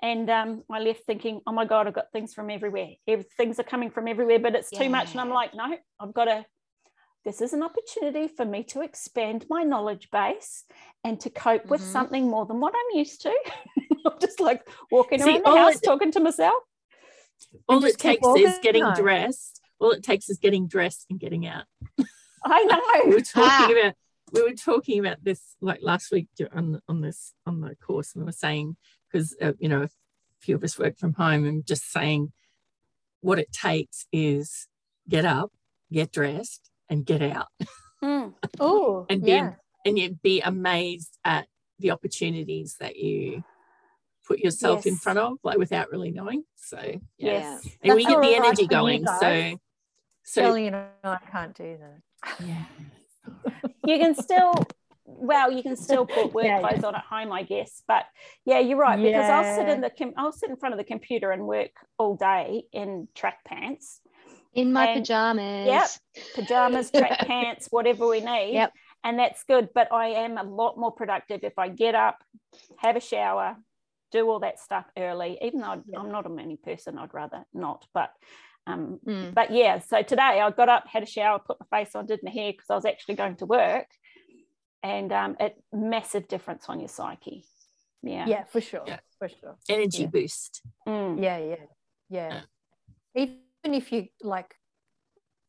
[0.00, 2.90] And um, I left thinking, "Oh my god, I've got things from everywhere.
[3.08, 6.14] Ev- Things are coming from everywhere, but it's too much." And I'm like, "No, I've
[6.14, 6.46] got to."
[7.24, 10.64] This is an opportunity for me to expand my knowledge base
[11.02, 11.92] and to cope with Mhm.
[11.92, 13.34] something more than what I'm used to.
[14.06, 16.62] I'm just like walking See, around the house it- talking to myself.
[17.68, 19.02] All it keep takes is getting organised.
[19.02, 19.60] dressed.
[19.78, 21.64] All it takes is getting dressed and getting out.
[22.44, 22.80] I know.
[23.04, 23.16] We know.
[23.16, 23.78] were talking Ah.
[23.80, 23.94] about
[24.32, 28.22] we were talking about this like last week on on this on the course, and
[28.22, 28.76] we were saying
[29.10, 29.88] because uh, you know a
[30.40, 32.32] few of us work from home, and just saying
[33.20, 34.68] what it takes is
[35.08, 35.52] get up,
[35.92, 37.48] get dressed, and get out,
[38.02, 38.34] Mm.
[38.58, 39.54] oh, and be yeah.
[39.84, 41.46] and you'd be amazed at
[41.78, 43.44] the opportunities that you
[44.26, 46.44] put yourself in front of, like without really knowing.
[46.56, 47.68] So yeah, Yes.
[47.82, 49.06] and we get the energy for you going.
[49.20, 49.56] So
[50.24, 52.40] so Shelley and I can't do that.
[52.46, 52.64] yeah.
[53.86, 54.54] you can still
[55.04, 56.68] well you can still put work Yeah, yeah.
[56.68, 58.04] clothes on at home i guess but
[58.44, 60.84] yeah you're right because i'll sit in the com- i'll sit in front of the
[60.84, 64.00] computer and work all day in track pants
[64.54, 65.66] In my And- pajamas.
[65.66, 65.88] Yep.
[66.36, 68.72] pajamas track pants whatever we need Yep.
[69.04, 72.22] and that's good but i am a lot more productive if i get up
[72.78, 73.56] have a shower
[74.12, 75.98] do all that stuff early even though Yeah.
[76.00, 78.10] i'm not a morning person i'd rather not but
[78.66, 79.34] um Mm.
[79.34, 82.20] but yeah, so today I got up, had a shower, put my face on, did
[82.22, 83.88] my hair because I was actually going to work,
[84.84, 87.44] and um, it massive difference on your psyche.
[88.04, 88.84] Yeah, Yeah, for sure.
[88.86, 89.00] Yeah.
[89.18, 89.56] For sure.
[89.68, 90.08] energy Yeah.
[90.14, 90.62] boost.
[90.86, 91.20] Mm.
[91.20, 91.64] Yeah, yeah,
[92.08, 92.40] yeah.
[93.16, 94.54] Even if you like,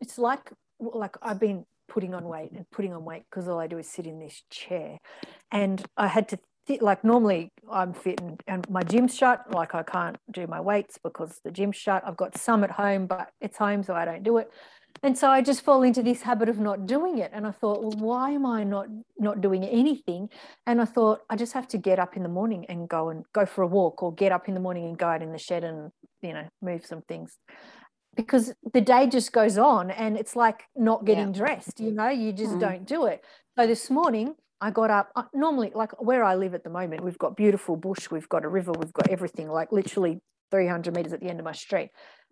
[0.01, 3.67] it's like like I've been putting on weight and putting on weight because all I
[3.67, 4.97] do is sit in this chair.
[5.51, 6.45] And I had to th-
[6.81, 9.53] like normally I'm fit and, and my gym's shut.
[9.53, 12.03] Like I can't do my weights because the gym's shut.
[12.05, 14.49] I've got some at home, but it's home, so I don't do it.
[15.01, 17.31] And so I just fall into this habit of not doing it.
[17.33, 20.29] And I thought, well, why am I not not doing anything?
[20.65, 23.25] And I thought I just have to get up in the morning and go and
[23.33, 25.37] go for a walk, or get up in the morning and go out in the
[25.37, 27.37] shed and you know move some things
[28.15, 31.39] because the day just goes on and it's like not getting yeah.
[31.39, 32.59] dressed you know you just mm.
[32.59, 33.23] don't do it
[33.57, 37.03] so this morning i got up uh, normally like where i live at the moment
[37.03, 40.21] we've got beautiful bush we've got a river we've got everything like literally
[40.51, 41.89] 300 meters at the end of my street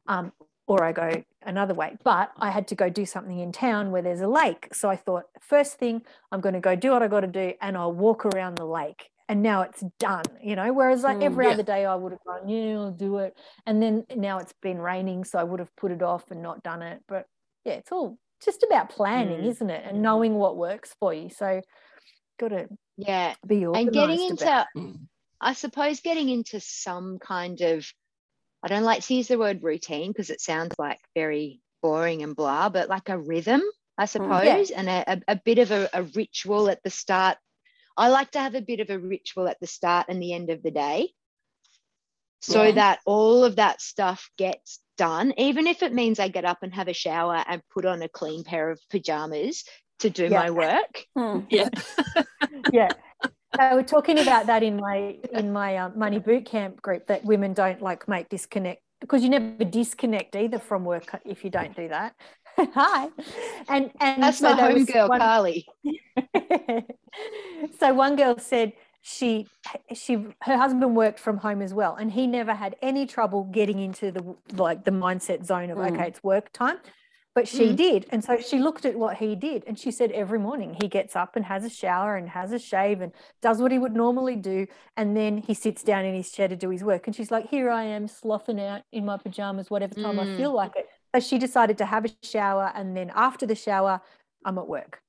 [0.08, 0.32] um,
[0.67, 1.98] or i go another way.
[2.04, 4.74] But i had to go do something in town where there's a lake.
[4.74, 7.54] So i thought first thing i'm going to go do what i got to do
[7.62, 9.10] and i'll walk around the lake.
[9.28, 10.72] And now it's done you know?
[10.74, 11.54] Whereas like mm, every yeah.
[11.54, 13.36] other day i would have gone yeah i'll do it.
[13.65, 16.63] And then now it's been raining so i would have put it off and not
[16.63, 17.02] done it.
[17.08, 17.26] But
[17.65, 19.48] yeah it's all just about planning mm.
[19.48, 19.84] isn't it?
[19.86, 21.30] And knowing what works for you.
[21.30, 21.62] So
[22.41, 24.97] got to yeah be and getting into mm.
[25.39, 27.86] i suppose getting into some kind of
[28.63, 32.36] i don't like to use the word routine because it sounds like very boring and
[32.36, 33.62] blah but like a rhythm
[33.97, 34.80] i mm, suppose yeah.
[34.80, 37.38] and a, a, bit of a, a ritual at the start
[37.97, 40.49] I like to have a bit of a ritual at the start and the end
[40.49, 41.10] of the day
[42.41, 42.71] so yeah.
[42.71, 46.73] that all of that stuff gets done, even if it means I get up and
[46.73, 49.63] have a shower and put on a clean pair of pajamas
[50.02, 50.40] to do yeah.
[50.40, 51.06] my work.
[51.16, 51.40] Hmm.
[51.50, 51.70] Yeah.
[52.72, 52.90] yeah.
[53.24, 57.26] Uh, we're talking about that in my in my um, money boot camp group that
[57.26, 61.76] women don't like make disconnect because you never disconnect either from work if you don't
[61.76, 62.16] do that.
[62.58, 63.10] Hi.
[63.68, 65.68] And and that's so my home girl, one, Carly.
[67.80, 69.48] so one girl said she
[69.94, 73.80] she her husband worked from home as well and he never had any trouble getting
[73.80, 75.92] into the like the mindset zone of mm.
[75.92, 76.78] okay it's work time
[77.34, 77.76] but she mm.
[77.76, 80.88] did and so she looked at what he did and she said every morning he
[80.88, 83.94] gets up and has a shower and has a shave and does what he would
[83.94, 84.67] normally do
[84.98, 87.50] and then he sits down in his chair to do his work and she's like
[87.50, 90.34] here i am sloughing out in my pajamas whatever time mm.
[90.34, 93.56] i feel like it but she decided to have a shower and then after the
[93.56, 94.02] shower
[94.46, 95.02] i'm at work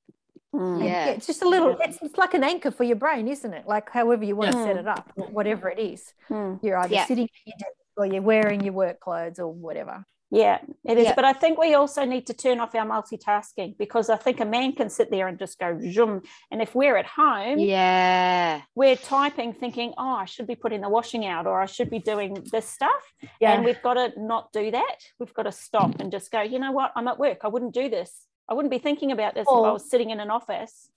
[0.54, 0.84] Mm.
[0.84, 1.06] Yeah.
[1.06, 1.78] it's just a little.
[1.80, 3.66] It's, it's like an anchor for your brain, isn't it?
[3.66, 6.12] Like however you want to set it up, whatever it is.
[6.28, 6.60] Mm.
[6.62, 7.06] You're either yeah.
[7.06, 10.04] sitting at your desk or you're wearing your work clothes or whatever.
[10.34, 11.12] Yeah, it is.
[11.14, 14.46] But I think we also need to turn off our multitasking because I think a
[14.46, 16.22] man can sit there and just go zoom.
[16.50, 20.88] And if we're at home, yeah, we're typing, thinking, oh, I should be putting the
[20.88, 23.12] washing out or I should be doing this stuff.
[23.40, 23.52] Yeah.
[23.52, 24.96] And we've got to not do that.
[25.18, 26.92] We've got to stop and just go, you know what?
[26.96, 27.40] I'm at work.
[27.44, 28.26] I wouldn't do this.
[28.48, 29.64] I wouldn't be thinking about this oh.
[29.64, 30.88] if I was sitting in an office.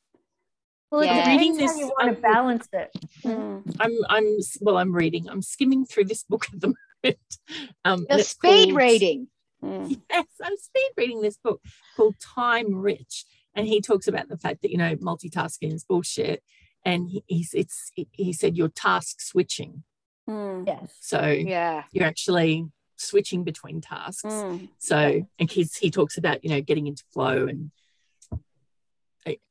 [0.91, 1.27] Well, yeah.
[1.27, 2.89] reading this, how you want to balance it.
[3.25, 3.75] Mm.
[3.81, 5.27] I'm, I'm, well, I'm reading.
[5.27, 6.73] I'm skimming through this book at the
[7.05, 7.17] moment.
[7.83, 9.27] Um, the speed called, reading.
[9.63, 10.01] Mm.
[10.09, 11.61] Yes, I'm speed reading this book
[11.95, 16.43] called Time Rich, and he talks about the fact that you know multitasking is bullshit,
[16.83, 19.83] and he, he's it's he said you're task switching.
[20.29, 20.67] Mm.
[20.67, 20.95] Yes.
[21.01, 24.23] So yeah, you're actually switching between tasks.
[24.23, 24.69] Mm.
[24.79, 27.71] So, and kids, he talks about, you know, getting into flow and,
[28.31, 28.37] uh,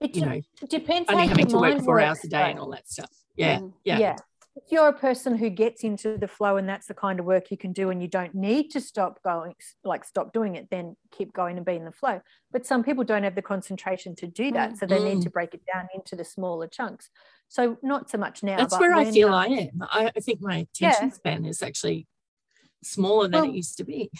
[0.00, 2.88] it, you know, depends only having to work four hours a day and all that
[2.88, 3.10] stuff.
[3.36, 3.58] Yeah.
[3.58, 3.72] Mm.
[3.84, 3.98] Yeah.
[3.98, 4.16] Yeah.
[4.56, 7.50] If you're a person who gets into the flow and that's the kind of work
[7.50, 10.96] you can do and you don't need to stop going, like stop doing it, then
[11.10, 12.20] keep going and be in the flow.
[12.52, 14.72] But some people don't have the concentration to do that.
[14.72, 14.78] Mm.
[14.78, 15.32] So they need to mm.
[15.32, 17.10] break it down into the smaller chunks.
[17.48, 18.56] So not so much now.
[18.56, 19.82] That's where I feel um, I am.
[19.82, 21.14] I, I, think my attention yeah.
[21.14, 22.06] span is actually
[22.82, 24.10] smaller than well, it used to be.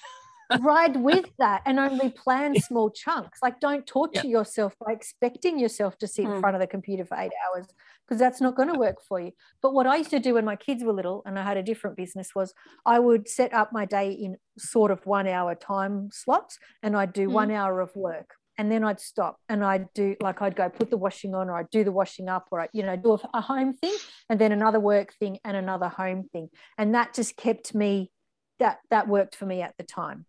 [0.61, 3.41] Ride with that and only plan small chunks.
[3.43, 6.29] Like don't torture yourself by expecting yourself to sit mm.
[6.29, 6.41] in hmm.
[6.41, 7.67] front of the computer for eight hours
[8.07, 9.33] because that's not going to work for you.
[9.63, 11.63] But what I used to do when my kids were little and I had a
[11.63, 16.11] different business was I would set up my day in sort of one hour time
[16.13, 17.33] slots and I'd do mm.
[17.33, 20.91] one hour of work and then I'd stop and I'd do like I'd go put
[20.91, 23.41] the washing on or I'd do the washing up or I, you know do a
[23.41, 23.95] home thing
[24.31, 28.11] and then another work thing and another home thing and that just kept me
[28.59, 30.27] that that worked for me at the time.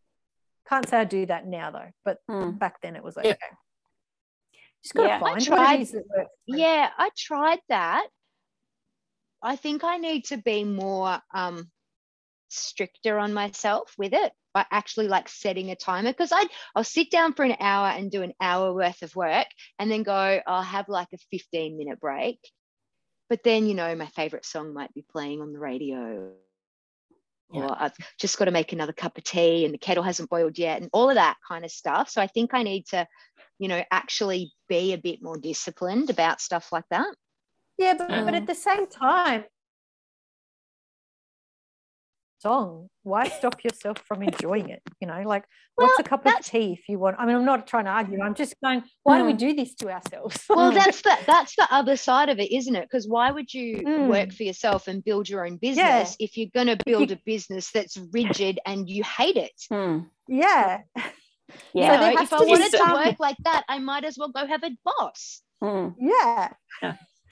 [0.68, 2.58] Can't say I do that now though, but mm.
[2.58, 3.30] back then it was okay.
[3.30, 3.36] Yeah.
[4.84, 5.88] Just gotta yeah, find I tried,
[6.48, 8.08] Yeah, I tried that.
[9.42, 11.70] I think I need to be more um,
[12.50, 17.12] stricter on myself with it by actually like setting a timer because I I'll sit
[17.12, 19.48] down for an hour and do an hour worth of work
[19.78, 22.40] and then go I'll have like a 15 minute break
[23.30, 26.32] but then you know my favorite song might be playing on the radio
[27.52, 27.62] yeah.
[27.62, 30.58] or I've just got to make another cup of tea and the kettle hasn't boiled
[30.58, 32.10] yet and all of that kind of stuff.
[32.10, 33.08] So I think I need to,
[33.60, 37.14] you know, actually be a bit more disciplined about stuff like that.
[37.78, 39.46] Yeah, but, um, but at the same time,
[42.40, 42.90] song.
[43.04, 44.82] Why stop yourself from enjoying it?
[45.00, 45.46] You know, like
[45.78, 47.18] Well, what's a cup of tea if you want?
[47.20, 48.22] I mean, I'm not trying to argue.
[48.22, 49.38] I'm just going, why do we Mm.
[49.38, 50.44] do this to ourselves?
[50.50, 52.84] Well, that's the that's the other side of it, isn't it?
[52.84, 54.34] Because why would you work Mm.
[54.34, 57.98] for yourself and build your own business if you're going to build a business that's
[58.12, 59.54] rigid and you hate it?
[59.70, 60.00] Hmm.
[60.28, 60.82] yeah.
[61.74, 61.98] Yeah.
[61.98, 64.18] there know, has if I to be wanted to work like that, I might as
[64.18, 65.42] well go have a boss.
[65.62, 65.90] Hmm.
[66.00, 66.50] Yeah.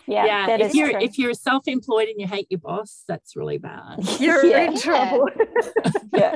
[0.07, 0.99] Yeah, yeah, that if is you're true.
[1.01, 3.97] if you're self-employed and you hate your boss, that's really bad.
[4.19, 4.61] You're Yeah.
[4.71, 5.29] in trouble.
[6.13, 6.35] yeah,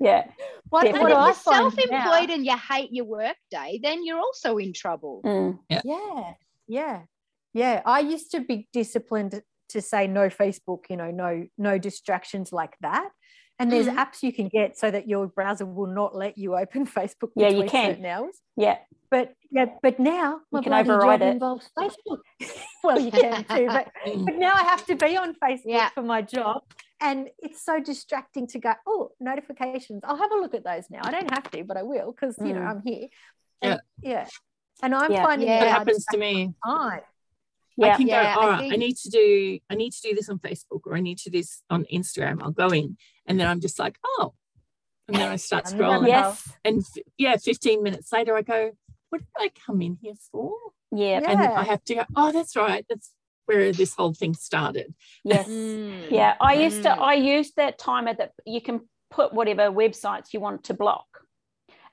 [0.00, 0.24] yeah,
[0.70, 4.04] what, Yeah, And what if you're self-employed now- and you hate your work day, then
[4.04, 5.22] you're also in trouble.
[5.24, 5.58] Mm.
[5.84, 6.32] yeah
[6.68, 7.02] yeah
[7.52, 12.52] yeah i used to be disciplined to say no facebook you know no no distractions
[12.52, 13.08] like that
[13.58, 13.96] and there's Mhm.
[13.96, 17.48] apps you can get so that your browser will not let you open facebook Yeah,
[17.48, 17.90] you can.
[17.90, 18.78] certain hours yeah,
[19.10, 21.28] but yeah but now my can bloody override it.
[21.28, 22.18] involves facebook
[22.84, 25.90] well you can too but but now I have to be on Facebook Yeah.
[25.90, 26.62] for my job.
[27.02, 30.02] And it's so distracting to go, oh, notifications.
[30.04, 31.00] I'll have a look at those now.
[31.02, 32.70] I don't have to, but I will because, you know, Mm.
[32.70, 33.08] I'm here.
[33.62, 34.28] And, yeah.
[34.82, 35.24] And I'm Yeah.
[35.24, 35.56] finding Yeah.
[35.56, 36.52] it That happens to me.
[36.62, 37.00] time.
[37.82, 40.14] I can Yeah, go, I all right, I need to do I need to do
[40.14, 42.42] this on Facebook or I need to do this on Instagram.
[42.42, 44.34] I'll go in and then I'm just like, oh.
[45.08, 46.08] And then I start Down the rabbit scrolling.
[46.08, 48.72] yes, And f- yeah, 15 minutes later I go,
[49.08, 50.52] what did I come in here for?
[50.92, 51.30] Yeah, Yeah.
[51.30, 52.84] And I have to go, oh, that's right.
[52.88, 53.12] That's
[53.46, 54.94] where this whole thing started.
[55.24, 55.48] yes.
[55.48, 56.10] Mm.
[56.10, 56.90] Yeah, I used to.
[56.90, 56.98] Mm.
[57.00, 61.06] I used that timer that you can put whatever websites you want to block,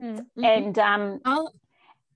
[0.02, 0.26] Mm.
[0.38, 0.46] Mhm.
[0.46, 1.50] and um, Oh,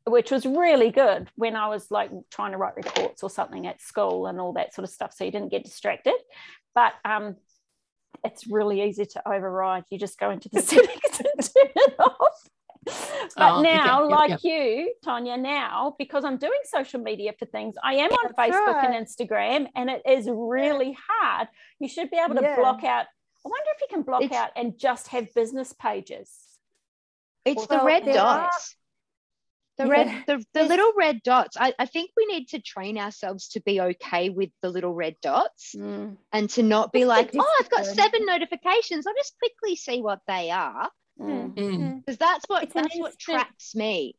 [0.05, 3.81] which was really good when I was like trying to write reports or something at
[3.81, 5.13] school and all that sort of stuff.
[5.13, 6.13] So you didn't get distracted,
[6.75, 7.35] but um,
[8.23, 9.85] it's really easy to override.
[9.89, 12.47] You just go into the settings and turn it off.
[13.37, 13.75] But Oh, okay.
[13.75, 14.39] now, Yep, like yep.
[14.43, 18.73] you, Tanya, now because I'm doing social media for things, I am on That's Facebook
[18.75, 18.91] right.
[18.95, 21.47] and Instagram, and it is really hard.
[21.79, 22.55] You should be able to Yeah.
[22.57, 23.05] block out.
[23.45, 26.29] I wonder if you can block It's- out and just have business pages.
[27.45, 28.75] It's the red there are- dots.
[29.77, 29.91] The Yeah.
[29.91, 31.55] red, the, the little red dots.
[31.57, 35.15] I, I think we need to train ourselves to be okay with the little red
[35.21, 39.07] dots Mm, and to not be like, oh, I've got seven notifications.
[39.07, 40.91] I'll just quickly see what they are.
[41.21, 41.53] Mm.
[41.55, 41.95] mm.
[42.05, 44.15] Because that's what It's an that's what instant- traps me.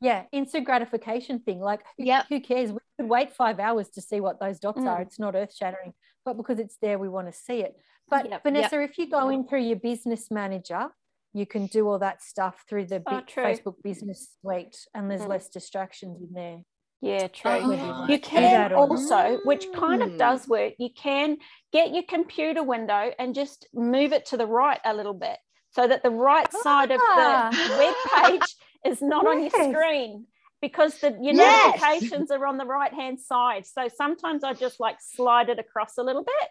[0.00, 0.24] Yeah.
[0.32, 1.60] Instant gratification thing.
[1.60, 2.70] Like, yeah who cares?
[2.72, 4.98] We could wait five hours to see what those dots are.
[4.98, 5.02] Mm.
[5.02, 5.92] It's not earth shattering,
[6.24, 7.76] but because it's there, we want to see it.
[8.08, 8.42] But Yep.
[8.44, 10.88] Vanessa, if you go in through your business manager,
[11.34, 13.26] you can do all that stuff through the Oh, big.
[13.26, 15.28] Facebook business suite, and there's Mm.
[15.28, 16.62] less distractions in there.
[17.00, 17.50] Yeah, true.
[17.50, 18.90] Oh, you want You to do can that or not.
[18.90, 20.18] also, which kind of Mm.
[20.18, 21.36] does work, you can
[21.70, 25.38] get your computer window and just move it to the right a little bit
[25.70, 27.50] so that the right side of Ah.
[27.50, 30.26] the web page is not on your screen
[30.60, 31.80] because the your Yes.
[31.80, 33.66] notifications are on the right hand side.
[33.66, 36.48] So sometimes I just like slide it across a little bit.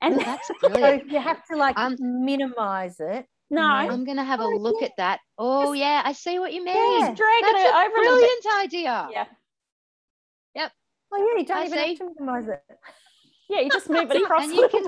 [0.00, 1.10] And That's So brilliant.
[1.10, 3.26] you have to like Um, minimize it.
[3.50, 5.20] no, I'm gonna have a Oh, look at that.
[5.36, 7.00] Oh yeah, I see what you mean.
[7.00, 7.14] Yeah.
[7.14, 9.08] drag That's it a over brilliant idea.
[9.10, 9.26] Yeah.
[10.54, 10.72] Yep.
[11.12, 11.88] Oh yeah, you don't I even see.
[11.88, 12.62] have to minimize it.
[13.50, 14.86] Yeah, you just move it across and you can.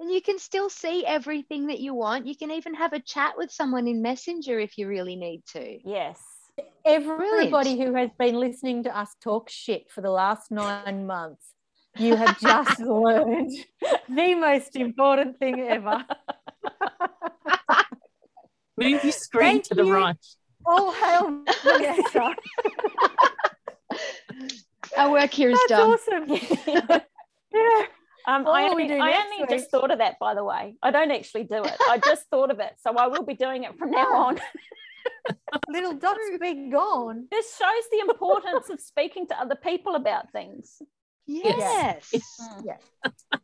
[0.00, 2.26] And you can still see everything that you want.
[2.26, 5.78] You can even have a chat with someone in Messenger if you really need to.
[5.84, 6.18] Yes.
[6.84, 11.44] Everybody who has been listening to us talk shit for the last nine months,
[11.98, 13.52] you have just learned
[14.08, 16.04] the most important thing ever.
[18.78, 19.92] Move your screen Thank to the you.
[19.92, 20.16] right.
[20.64, 22.34] All hail Vanessa.
[24.96, 26.30] Our work here is That's done.
[26.30, 27.00] awesome.
[27.52, 27.86] Yeah.
[28.26, 29.48] Um, What I will we only, do I only week?
[29.50, 30.76] just thought of that, by the way.
[30.82, 31.76] I don't actually do it.
[31.88, 32.74] I just thought of it.
[32.80, 34.40] So I will be doing it from now on.
[35.68, 37.26] Little dots be gone.
[37.30, 40.82] This shows the importance of speaking to other people about things.
[41.26, 42.12] Yes.
[42.64, 42.82] Yes.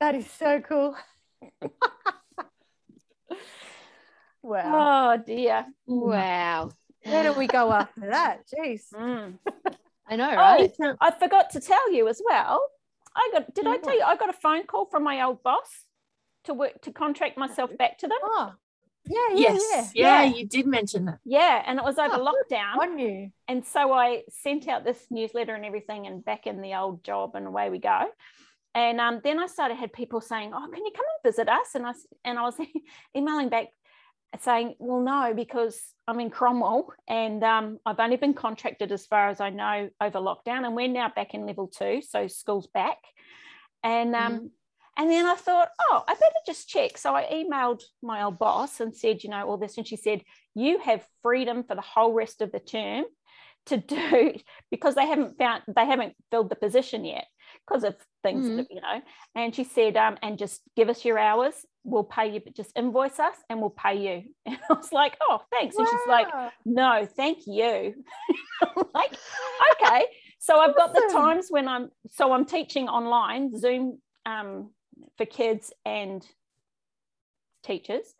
[0.00, 0.96] That is so cool.
[4.42, 5.14] wow.
[5.14, 5.64] Oh dear.
[5.86, 6.70] Wow.
[7.04, 8.40] Where do we go after that?
[8.48, 8.82] Jeez.
[8.92, 9.38] Mm.
[10.08, 10.72] I know, Oh, right?
[11.00, 12.60] I forgot to tell you as well.
[13.16, 13.54] I got.
[13.54, 14.02] Did I tell you?
[14.04, 15.68] I got a phone call from my old boss
[16.44, 18.18] to work to contract myself back to them.
[18.22, 18.52] Oh,
[19.06, 19.90] yeah, yeah, Yes.
[19.94, 20.22] Yeah.
[20.22, 20.34] Yeah.
[20.34, 21.18] you did mention that.
[21.24, 22.50] Yeah, and it was over Oh, lockdown.
[22.50, 22.74] yeah.
[22.80, 23.30] On you.
[23.48, 27.34] and so I sent out this newsletter and everything, and back in the old job,
[27.34, 28.00] and away we go.
[28.74, 31.74] And um, then I started had people saying, "Oh, can you come and visit us?"
[31.74, 32.56] And I s- and I was
[33.16, 33.68] emailing back
[34.40, 39.28] saying, "Well, no, because I'm in Cromwell, and um, I've only been contracted as far
[39.28, 42.98] as I know over lockdown, and we're now back in level two, so school's back."
[43.84, 44.50] And um,
[44.96, 46.98] and then I thought, oh, I better just check.
[46.98, 50.22] So I emailed my old boss and said, you know, all this, and she said,
[50.54, 53.04] you have freedom for the whole rest of the term
[53.66, 54.34] to do
[54.70, 57.26] because they haven't found they haven't filled the position yet
[57.66, 58.56] because of things Mhm.
[58.56, 59.00] that, you know.
[59.34, 61.54] And she said, um, and just give us your hours,
[61.84, 64.22] we'll pay you, but just invoice us and we'll pay you.
[64.46, 65.76] And I was like, oh, thanks.
[65.76, 66.28] And she's like,
[66.64, 67.94] no, thank you.
[68.94, 69.16] Like,
[69.72, 70.04] okay.
[70.38, 74.70] So I've got the times when I'm so I'm teaching online, Zoom um,
[75.16, 76.24] for kids and
[77.64, 78.14] teachers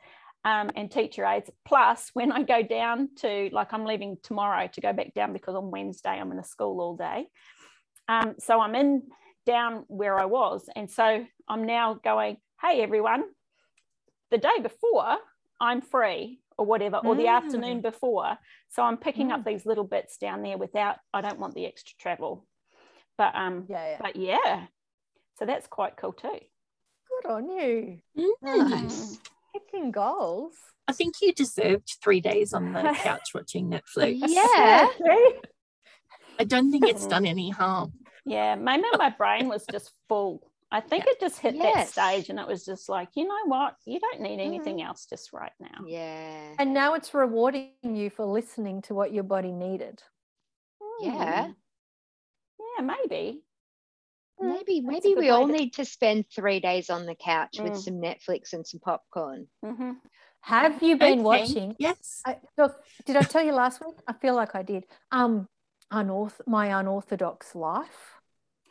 [0.44, 1.50] um, and teacher aides.
[1.64, 5.54] Plus, when I go down to like I'm leaving tomorrow to go back down because
[5.54, 7.26] on Wednesday I'm in a school all day.
[8.08, 9.02] Um, so I'm in
[9.46, 12.36] down where I was, and so I'm now going.
[12.60, 13.24] Hey everyone,
[14.32, 15.16] the day before
[15.60, 17.36] I'm free or whatever, or the Mm.
[17.36, 18.36] afternoon before.
[18.70, 20.96] So I'm picking up these little bits down there without.
[21.14, 22.46] I don't want the extra travel,
[23.16, 23.98] but um, Yeah, yeah.
[24.00, 24.66] but yeah.
[25.38, 26.40] So that's quite cool too.
[27.22, 28.00] Good on you.
[28.42, 29.18] Nice.
[29.52, 30.54] Kicking goals.
[30.88, 34.18] I think you deserved three days on the couch watching Netflix.
[34.26, 34.88] Yeah.
[36.40, 37.92] I don't think it's done any harm.
[38.24, 40.50] Yeah, maybe my brain was just full.
[40.72, 43.76] I think it just hit that stage and it was just like, you know what?
[43.84, 45.84] You don't need anything else just right now.
[45.86, 46.54] Yeah.
[46.58, 50.02] And now it's rewarding you for listening to what your body needed.
[51.00, 51.46] Yeah.
[51.46, 51.52] Hmm.
[52.78, 53.42] Yeah, maybe.
[54.40, 57.14] Mm, Maybe that's a maybe we all to- need to spend three days on the
[57.14, 57.82] couch with Mm.
[57.84, 59.48] some Netflix and some popcorn.
[59.64, 59.96] Mhm.
[60.40, 61.22] Have you been Okay.
[61.22, 61.76] watching?
[61.78, 62.22] Yes.
[62.26, 63.96] I, look, did I tell you last week?
[64.08, 64.86] I feel like I did.
[65.10, 65.48] Um,
[65.92, 68.21] unorth my unorthodox life.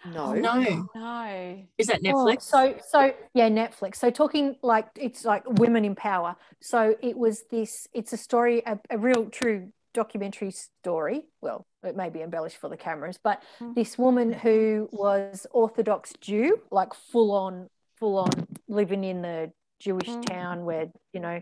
[0.05, 0.27] No.
[0.27, 0.87] Oh, no.
[0.95, 1.63] No.
[1.77, 2.41] Is that Oh, Netflix?
[2.43, 3.95] so so yeah, Netflix.
[3.97, 6.35] So talking like it's like women in power.
[6.61, 7.87] So it was this.
[7.93, 11.23] It's a story, a, a real true documentary story.
[11.41, 13.75] Well, it may be embellished for the cameras, but Mm.
[13.75, 18.29] this woman who was Orthodox Jew, like full on, full on
[18.67, 20.25] living in the Jewish Mm.
[20.25, 21.41] town where you know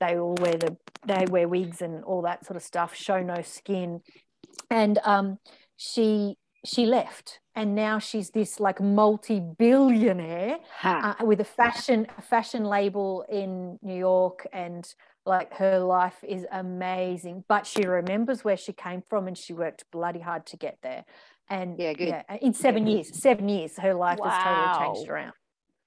[0.00, 0.76] they all wear the
[1.06, 4.02] they wear wigs and all that sort of stuff, show no skin,
[4.70, 5.38] and um,
[5.76, 12.64] she she left, and now she's this like multi-billionaire uh, with a fashion a fashion
[12.64, 14.86] label in New York, and
[15.26, 17.44] like her life is amazing.
[17.48, 21.04] But she remembers where she came from, and she worked bloody hard to get there.
[21.48, 22.08] And Yeah, good.
[22.08, 25.32] yeah, in seven years, seven years, her life has totally changed around.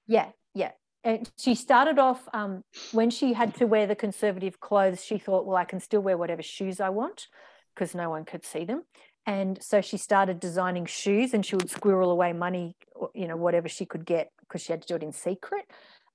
[0.06, 0.72] Yeah, yeah.
[1.02, 5.04] And she started off um, when she had to wear the conservative clothes.
[5.04, 7.28] She thought, well, I can still wear whatever shoes I want
[7.74, 8.82] because no one could see them.
[9.26, 12.76] And so she started designing shoes, and she would squirrel away money,
[13.14, 15.64] you know, whatever she could get because she had to do it in secret.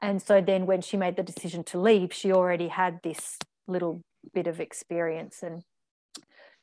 [0.01, 3.37] And so then when she made the decision to leave, she already had this
[3.67, 4.01] little
[4.33, 5.63] bit of experience and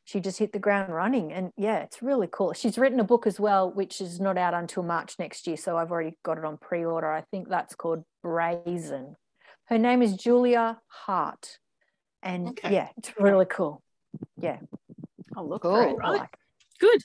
[0.04, 1.32] she just hit the ground running.
[1.32, 2.54] And yeah, it's really cool.
[2.54, 5.58] She's written a book as well, which is not out until March next year.
[5.58, 7.12] So I've already got it on pre order.
[7.12, 9.16] I think that's called Brazen.
[9.66, 11.58] Her name is Julia Haart.
[12.22, 12.72] And Okay.
[12.72, 13.82] yeah, it's really cool.
[14.38, 14.60] Yeah.
[15.38, 15.72] I'll look Cool.
[15.76, 15.96] for it.
[15.96, 16.18] Right.
[16.20, 16.36] like
[16.80, 17.00] Good.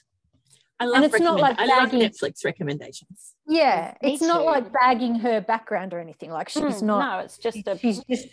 [0.80, 3.34] I love, and it's not recommend- like I love bagging- Netflix recommendations.
[3.46, 4.44] Yeah, Me it's not too.
[4.46, 6.30] like bagging her background or anything.
[6.30, 6.98] Like she's Mm, not.
[7.12, 8.26] No, it's just a she's just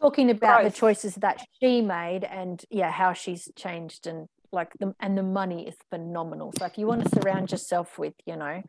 [0.00, 0.72] talking about Growth.
[0.72, 5.22] the choices that she made and yeah, how she's changed and like the and the
[5.22, 6.52] money is phenomenal.
[6.58, 8.62] So if you want to surround yourself with you know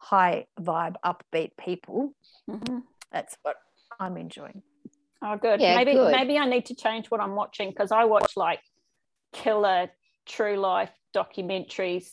[0.00, 2.14] high vibe, upbeat people,
[2.48, 2.84] Mhm.
[3.12, 3.56] that's what
[4.00, 4.62] I'm enjoying.
[5.22, 5.60] Oh, good.
[5.60, 6.10] Yeah, maybe good.
[6.12, 8.60] maybe I need to change what I'm watching because I watch like
[9.32, 9.90] killer
[10.26, 12.08] true life documentaries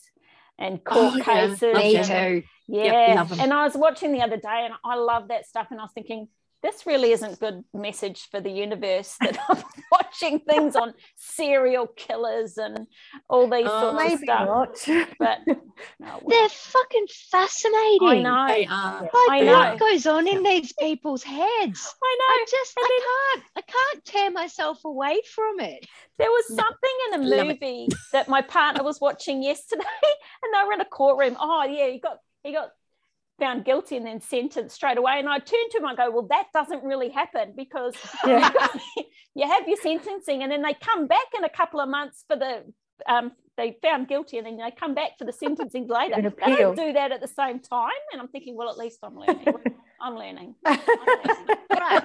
[0.59, 1.61] and oh, court Oh, cases.
[1.61, 2.43] Love Me too.
[2.67, 3.13] Yeah.
[3.15, 3.39] love 'em.
[3.41, 5.67] and I was watching the other day and I love that stuff.
[5.71, 6.27] And I was thinking,
[6.63, 9.61] this really isn't good message for the universe that I'm
[9.91, 12.87] watching things on serial killers and
[13.29, 14.47] all these Oh, sorts of stuff.
[14.87, 15.07] not.
[15.19, 15.39] But
[15.99, 18.07] no, They're fucking fascinating.
[18.07, 18.47] I know.
[18.47, 19.01] They are.
[19.01, 19.11] Like
[19.43, 21.95] I what goes on in these people's heads?
[22.03, 22.25] I know.
[22.29, 22.99] I just I
[23.35, 25.85] can't I can't tear myself away from it.
[26.17, 29.83] There was something in a movie that my partner was watching yesterday,
[30.43, 31.35] and they were in a courtroom.
[31.39, 32.69] Oh yeah, he got he got
[33.39, 35.19] found guilty and then sentenced straight away.
[35.19, 38.51] And I turned to him, I go, well, that doesn't really happen because Yeah.
[39.35, 42.37] you have your sentencing, and then they come back in a couple of months for
[42.37, 42.63] the
[43.07, 46.33] um, they found guilty, and then they come back for the sentencing later.
[46.45, 49.17] They don't do that at the same time, and I'm thinking, well, at least I'm
[49.17, 49.45] learning.
[50.01, 50.55] I'm learning.
[50.65, 51.35] I'm learning.
[51.71, 52.03] Right.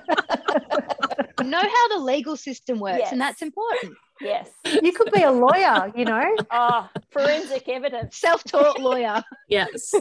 [1.44, 3.94] know how the legal system works, and that's important.
[4.20, 4.50] Yes.
[4.64, 6.36] you could be a lawyer, you know.
[6.50, 8.16] Oh, forensic evidence.
[8.16, 9.22] Self-taught lawyer.
[9.48, 9.94] Yes.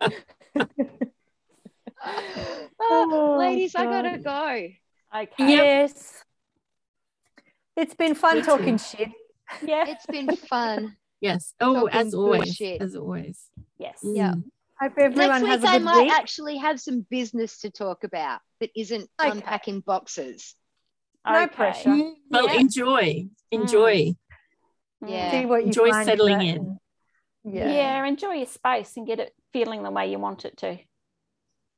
[0.00, 0.14] Oh,
[2.80, 4.68] Oh, ladies, I gotta go.
[5.20, 5.28] Okay.
[5.52, 6.24] Yes.
[7.76, 8.46] It's been fun Me too.
[8.46, 9.08] talking shit.
[9.62, 9.84] Yeah.
[9.88, 10.96] It's been fun.
[11.20, 11.54] Yes.
[11.60, 12.44] Oh, as always.
[12.44, 12.82] bullshit.
[12.82, 13.48] As always.
[13.78, 13.98] Yes.
[14.02, 14.32] Yeah.
[14.34, 14.44] Mm.
[14.80, 16.12] Hope everyone Next has week, a I good might week.
[16.12, 19.30] actually have some business to talk about that isn't Okay.
[19.30, 20.54] unpacking boxes.
[21.26, 21.54] No Okay.
[21.54, 21.88] pressure.
[21.90, 22.60] Mm, Well, Yeah.
[22.60, 23.26] enjoy.
[23.50, 24.14] Enjoy.
[25.06, 25.30] Yeah.
[25.32, 26.78] See what you Enjoy settling about in.
[27.44, 27.70] And- yeah.
[27.70, 28.04] Yeah.
[28.04, 30.78] enjoy your space and get it feeling the way you want it to.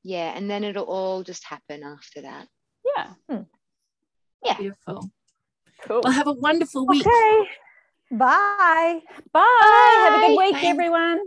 [0.03, 0.33] Yeah.
[0.37, 2.49] And then it'll all just happen after that.
[2.97, 3.43] Yeah, hmm.
[4.45, 4.57] yeah.
[4.57, 5.11] Beautiful.
[5.83, 6.01] cool.
[6.03, 7.07] Well, have a wonderful week.
[7.07, 7.49] Okay.
[8.11, 9.01] Bye.
[9.33, 10.09] Bye.
[10.11, 10.63] Have a good week, Bye.
[10.65, 11.21] everyone.